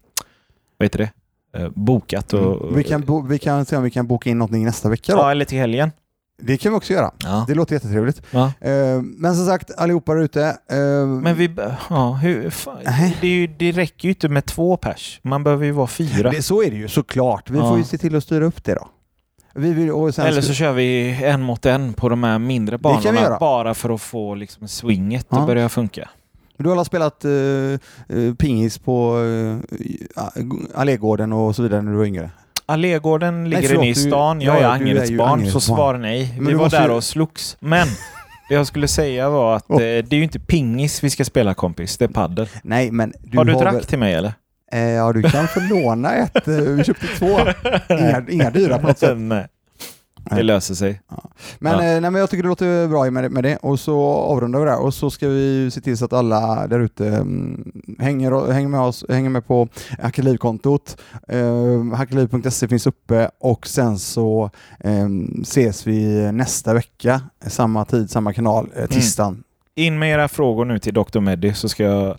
[0.78, 1.12] vad heter det,
[1.60, 2.34] eh, bokat.
[2.34, 2.76] Och, mm.
[2.76, 5.22] vi, kan vi kan se om vi kan boka in någonting nästa vecka då.
[5.22, 5.92] Ja, eller till helgen.
[6.44, 7.12] Det kan vi också göra.
[7.18, 7.46] Ja.
[7.48, 8.22] Det låter jättetrevligt.
[8.32, 8.46] Ja.
[8.66, 10.58] Uh, men som sagt, allihopa där ute.
[10.74, 11.56] Uh, men vi,
[11.90, 12.78] ja, hur, fan,
[13.22, 15.20] det, det, räcker ju inte med två pers.
[15.24, 16.32] Man behöver ju vara fyra.
[16.32, 17.50] Det, så är det ju såklart.
[17.50, 17.70] Vi ja.
[17.70, 18.88] får ju se till att styra upp det då.
[19.54, 23.90] Vill, Eller så kör vi en mot en på de här mindre banorna bara för
[23.90, 25.40] att få liksom swinget ja.
[25.40, 26.10] att börja funka.
[26.58, 27.78] Du har alla spelat uh,
[28.14, 29.58] uh, pingis på uh,
[30.76, 32.30] Allégården och så vidare när du var yngre?
[32.66, 34.42] Allégården ligger inne i stan.
[34.42, 36.34] Jag är Angeredsbarn, så svar nej.
[36.38, 37.58] Men vi var där och slogs.
[37.60, 37.88] Men
[38.50, 39.78] det jag skulle säga var att oh.
[39.78, 42.48] det är ju inte pingis vi ska spela kompis, det är paddel.
[42.64, 44.34] Nej, men du har du ett rack till mig eller?
[44.72, 46.48] Eh, ja, du kan få låna ett.
[46.48, 47.40] Eh, vi köpte två.
[47.90, 49.18] Inga, inga dyra på något sätt.
[49.18, 49.48] Nej.
[50.30, 51.02] Det löser sig.
[51.10, 51.24] Ja.
[51.60, 51.78] Men, ja.
[51.78, 54.66] eh, nej, men jag tycker det låter bra med, med det och så avrundar vi
[54.66, 58.70] det och så ska vi se till så att alla där ute um, hänger, hänger,
[58.70, 59.68] med oss, hänger med på
[60.00, 60.98] Hackerliv-kontot.
[61.34, 64.50] Uh, Hackerliv.se finns uppe och sen så
[64.84, 69.34] um, ses vi nästa vecka, samma tid, samma kanal, eh, tisdagen.
[69.34, 69.44] Mm.
[69.76, 71.20] In med era frågor nu till Dr.
[71.20, 72.18] Meddy så ska jag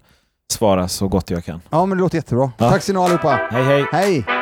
[0.52, 1.60] svara så gott jag kan.
[1.70, 2.52] Ja, men det låter jättebra.
[2.58, 2.70] Ja.
[2.70, 3.40] Tack så ni allihopa.
[3.50, 3.86] Hej, hej.
[3.92, 4.41] Hej.